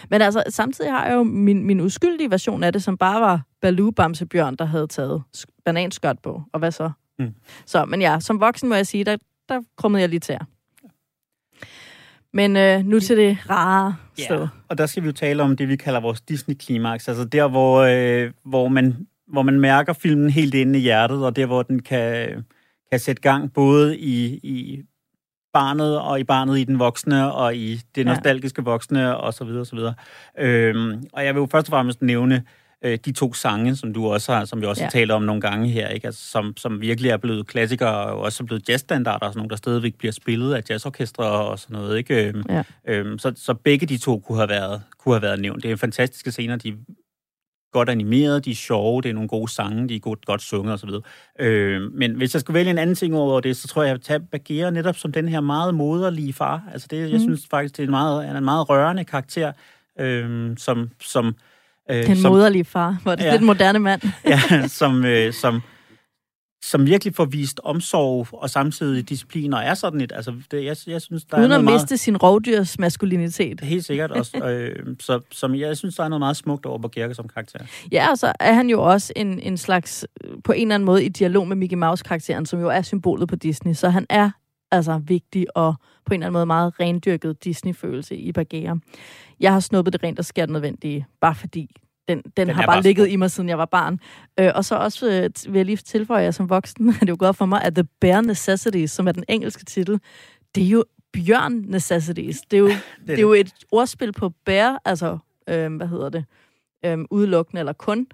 [0.10, 3.42] Men altså, samtidig har jeg jo min, min uskyldige version af det, som bare var
[3.62, 6.42] Baloo Bamsebjørn, der havde taget sk- bananskørt på.
[6.54, 6.92] Og hvad så?
[7.20, 7.34] Mm.
[7.66, 9.18] Så, men ja, som voksen må jeg sige, der,
[9.50, 10.38] der krummede jeg lige til
[12.38, 14.40] Men øh, nu til det rare sted.
[14.40, 17.08] Ja, og der skal vi jo tale om det, vi kalder vores Disney-klimaks.
[17.08, 21.36] Altså der, hvor, øh, hvor, man, hvor man mærker filmen helt inde i hjertet, og
[21.36, 22.28] der, hvor den kan,
[22.92, 24.82] kan sætte gang både i, i
[25.54, 29.62] barnet, og i barnet i den voksne, og i det nostalgiske voksne, og så videre,
[29.62, 29.94] og så videre.
[30.40, 32.44] Øhm, og jeg vil jo først og fremmest nævne
[32.84, 34.86] øh, de to sange, som du også har, som vi også Ja.
[34.86, 36.08] har talt om nogle gange her, ikke?
[36.08, 39.50] Altså, som, som virkelig er blevet klassikere, og også er blevet jazzstandarder, og sådan nogle,
[39.50, 42.28] der stadigvæk bliver spillet af jazzorkestre og sådan noget, ikke?
[42.28, 42.64] Øhm, Ja.
[42.88, 45.64] øhm, så, så begge de to kunne have været, kunne have været nævnt.
[45.64, 46.74] Det er fantastiske scener, de er
[47.74, 50.74] godt animeret, de er sjove, det er nogle gode sange, de er godt, godt sunget
[50.74, 50.90] osv.
[51.40, 53.96] Øh, men hvis jeg skulle vælge en anden ting over det, så tror jeg, jeg
[53.96, 56.64] vil tage Bagheera netop som den her meget moderlige far.
[56.74, 57.20] Altså det, jeg Mm.
[57.20, 59.52] synes faktisk, det er en meget, en meget rørende karakter,
[60.00, 60.90] øh, som...
[61.02, 61.34] som øh,
[61.90, 63.32] Den som, moderlige far, hvor det er Ja.
[63.32, 64.02] lidt moderne mand.
[64.26, 65.62] ja, som, øh, som,
[66.64, 70.76] som virkelig får vist omsorg og samtidig disciplin, og er sådan et, altså, det, jeg,
[70.88, 73.60] jeg synes, der Uden er at noget miste sin rovdyrs maskulinitet.
[73.62, 76.78] meget, helt sikkert også, øh, så, som jeg synes, der er noget meget smukt over
[76.80, 77.60] Bagheera som karakter.
[77.92, 80.86] Ja, og så er han jo også en, en slags, øh, på en eller anden
[80.86, 83.74] måde, i dialog med Mickey Mouse-karakteren, som jo er symbolet på Disney.
[83.74, 84.30] Så han er
[84.72, 88.78] altså vigtig og på en eller anden måde meget rendyrket Disney-følelse i Bagheera.
[89.40, 91.76] Jeg har snuppet det rent og skært nødvendige, bare fordi
[92.08, 94.00] den, den, den er har bare ligget i mig, siden jeg var barn.
[94.40, 97.16] Øh, og så også øh, vil jeg lige tilføje, at som voksen er det jo
[97.20, 100.00] gået op for mig, at The Bare Necessities, som er den engelske titel,
[100.56, 102.42] det er jo Bjørn Necessities.
[102.42, 105.18] Det er jo, det, det er jo et ordspil på bear, altså,
[105.50, 106.26] øh, hvad hedder det,
[106.86, 108.08] øh, udelukkende eller kun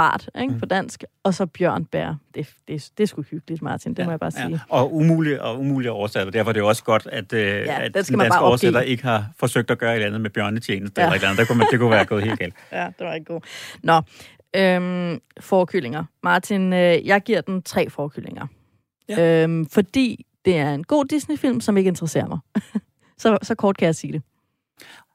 [0.00, 2.14] Bart ikke, på dansk, og så Bjørn Bær.
[2.34, 4.48] Det, det, det er sgu hyggeligt, Martin, det må jeg bare sige.
[4.50, 4.58] Ja.
[4.68, 7.40] Og umuligt og umuligt at oversætte, og derfor er det jo også godt, at, øh,
[7.40, 11.00] ja, at den danske oversætter ikke har forsøgt at gøre et eller andet med bjørnetjeneste
[11.00, 11.06] Ja.
[11.06, 11.06] ja.
[11.06, 11.38] eller et eller andet.
[11.38, 12.54] Der kunne man, det kunne være gået helt galt.
[12.72, 13.40] Ja, det var ikke god.
[13.82, 14.00] Nå,
[14.56, 16.04] øhm, forkyllinger.
[16.22, 18.46] Martin, øh, jeg giver den tre forkyllinger.
[19.08, 19.42] Ja.
[19.42, 22.38] Øhm, fordi det er en god Disney-film, som ikke interesserer mig.
[23.22, 24.22] så, så kort kan jeg sige det.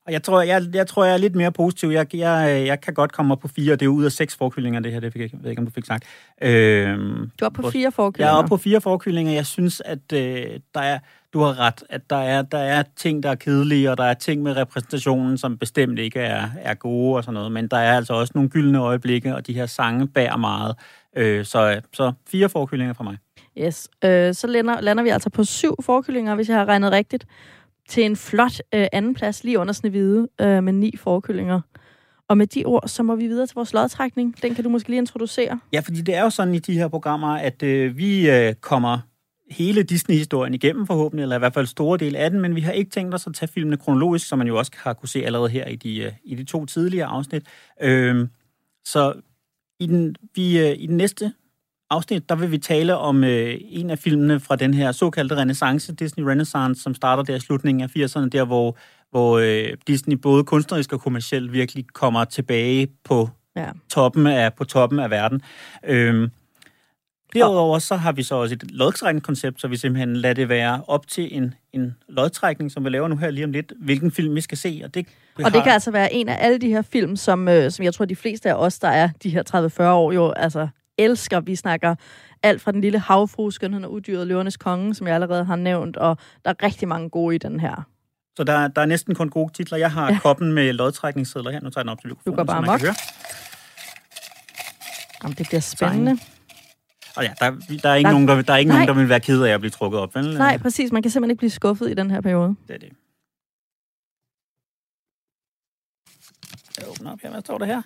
[0.06, 1.89] Og jeg tror, jeg, jeg tror, jeg er lidt mere positiv.
[1.89, 4.36] Jeg, jeg, jeg kan godt komme op på fire, og det er ud af seks
[4.36, 4.99] forkyllinger, det her.
[4.99, 6.03] Det fik jeg, jeg ved ikke, om du fik sagt.
[6.41, 8.34] Øhm, Du er på fire Jeg forkyllinger.
[8.34, 9.34] er oppe på fire forkyllinger.
[9.34, 10.45] Jeg synes, at øh,
[10.76, 10.99] der er,
[11.34, 14.14] du har ret, at der er, der er ting, der er kedelige, og der er
[14.14, 17.51] ting med repræsentationen, som bestemt ikke er, er gode og sådan noget.
[17.51, 20.76] Men der er altså også nogle gyldne øjeblikke, og de her sange bærer meget.
[21.18, 23.18] Øh, så, så fire forkyllinger fra mig.
[23.60, 23.89] Yes.
[24.03, 27.26] Øh, så lander, lander vi altså på syv forkyllinger, hvis jeg har regnet rigtigt,
[27.90, 31.62] til en flot øh, andenplads lige under Snevide øh, med ni forkyllinger.
[32.28, 34.42] Og med de ord, så må vi videre til vores lodtrækning.
[34.42, 35.60] Den kan du måske lige introducere.
[35.74, 39.00] Ja, fordi det er jo sådan i de her programmer, at øh, vi øh, kommer
[39.52, 42.72] hele Disney-historien igennem forhåbentlig, eller i hvert fald store del af den, men vi har
[42.72, 45.50] ikke tænkt os at tage filmene kronologisk, som man jo også har kunne se allerede
[45.50, 47.44] her i de, øh, i de to tidligere afsnit.
[47.82, 48.28] Øh,
[48.86, 49.14] så
[49.80, 51.34] i den, vi, øh, i den næste
[51.90, 55.96] afsnit, der vil vi tale om øh, en af filmene fra den her såkaldte renaissance,
[55.96, 58.78] Disney Renaissance, som starter der i slutningen af 80'erne, der hvor,
[59.12, 63.70] hvor øh, Disney både kunstnerisk og kommercielt virkelig kommer tilbage på Ja.
[63.90, 65.42] toppen af, på toppen af verden.
[65.88, 66.32] Øhm,
[67.34, 71.08] derudover så har vi så også et lodtrækningskoncept, så vi simpelthen lader det være op
[71.08, 74.42] til en, en lodtrækning, som vi laver nu her lige om lidt, hvilken film vi
[74.42, 74.82] skal se.
[74.84, 75.08] Og det,
[75.44, 77.94] Og det kan altså være en af alle de her film, som, øh, som jeg
[77.94, 79.44] tror, de fleste af os, der er de her
[79.80, 80.68] 30-40 år, jo altså
[80.98, 81.39] elsker.
[81.39, 81.96] Vi snakker
[82.43, 85.98] alt fra den lille havfru, skønheden og udyret, løvernes konge, som jeg allerede har nævnt,
[85.98, 87.88] og der er rigtig mange gode i den her.
[88.38, 89.78] Så der, der er næsten kun gode titler.
[89.78, 90.20] Jeg har Ja.
[90.22, 91.62] koppen med lodtrækningssedler her.
[91.62, 92.96] Nu tager jeg den op til mikrofonen, går bare så man kan høre.
[95.24, 96.18] Jamen, det bliver spændende.
[97.16, 97.50] Og ja, der,
[97.84, 98.78] der er ikke, Der- nogen, der, der, er ikke Nej.
[98.78, 100.38] nogen, der vil være ked af at blive trukket op, vel?
[100.38, 100.91] Nej, præcis.
[100.91, 102.56] Man kan simpelthen ikke blive skuffet i den her periode.
[102.68, 102.89] Det er det.
[106.78, 107.30] Jeg åbner op her.
[107.32, 107.82] Hvad står der her?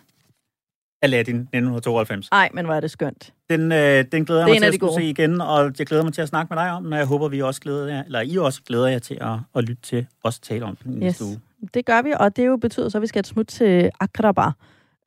[1.01, 2.31] Aladdin 1992.
[2.31, 3.33] Nej, men hvor er det skønt.
[3.49, 6.03] Den, øh, den glæder er jeg mig til at skulle se igen, og jeg glæder
[6.03, 8.03] mig til at snakke med dig om den, og jeg håber, vi også glæder jer,
[8.03, 10.95] eller I også glæder jer til at, at lytte til os tale om den i
[10.95, 11.01] Yes.
[11.01, 11.39] næste uge.
[11.73, 14.45] Det gør vi, og det jo betyder så, at vi skal et smut til Akraba,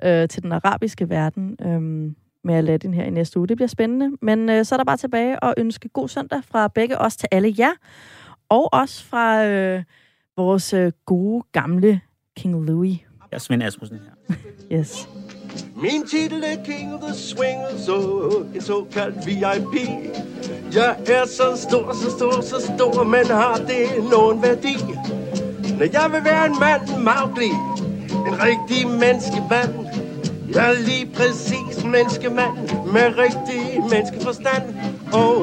[0.05, 2.13] øh, til den arabiske verden, øh,
[2.45, 3.49] med Aladdin her i næste uge.
[3.49, 6.69] Det bliver spændende, men øh, så er der bare tilbage at ønske god søndag fra
[6.69, 7.73] begge os til alle jer,
[8.49, 9.83] og også fra øh,
[10.37, 12.01] vores øh, gode, gamle
[12.37, 12.99] King Louis.
[13.31, 14.37] Jeg er Svend Asmussen her.
[14.79, 15.09] Yes.
[15.77, 19.89] Min titel er King of the Swingers og en såkaldt VIP.
[20.75, 24.77] Jeg er så stor, så stor, så stor, men har det nogen værdi?
[25.79, 27.51] Når jeg vil være en mand, Mowgli,
[28.29, 29.83] en rigtig menneskemand,
[30.55, 32.57] Jeg er lige præcis menneskemand
[32.93, 34.63] med rigtig menneskeforstand.
[35.13, 35.41] Og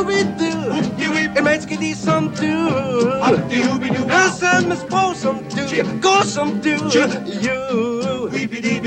[0.00, 0.52] ubidu,
[1.38, 2.68] en menneske ligesom du.
[4.10, 6.98] Er med sprog som du, gå som du.
[7.44, 8.38] You, doo.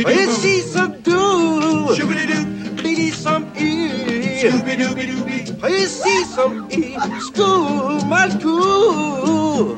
[0.08, 1.88] It's she's a doo.
[1.96, 2.82] Shoobity doo.
[2.82, 4.40] Biddy some e.
[4.42, 5.38] Scooby dooby dooby.
[5.64, 6.98] It's she's some e.
[7.20, 9.78] School, my school.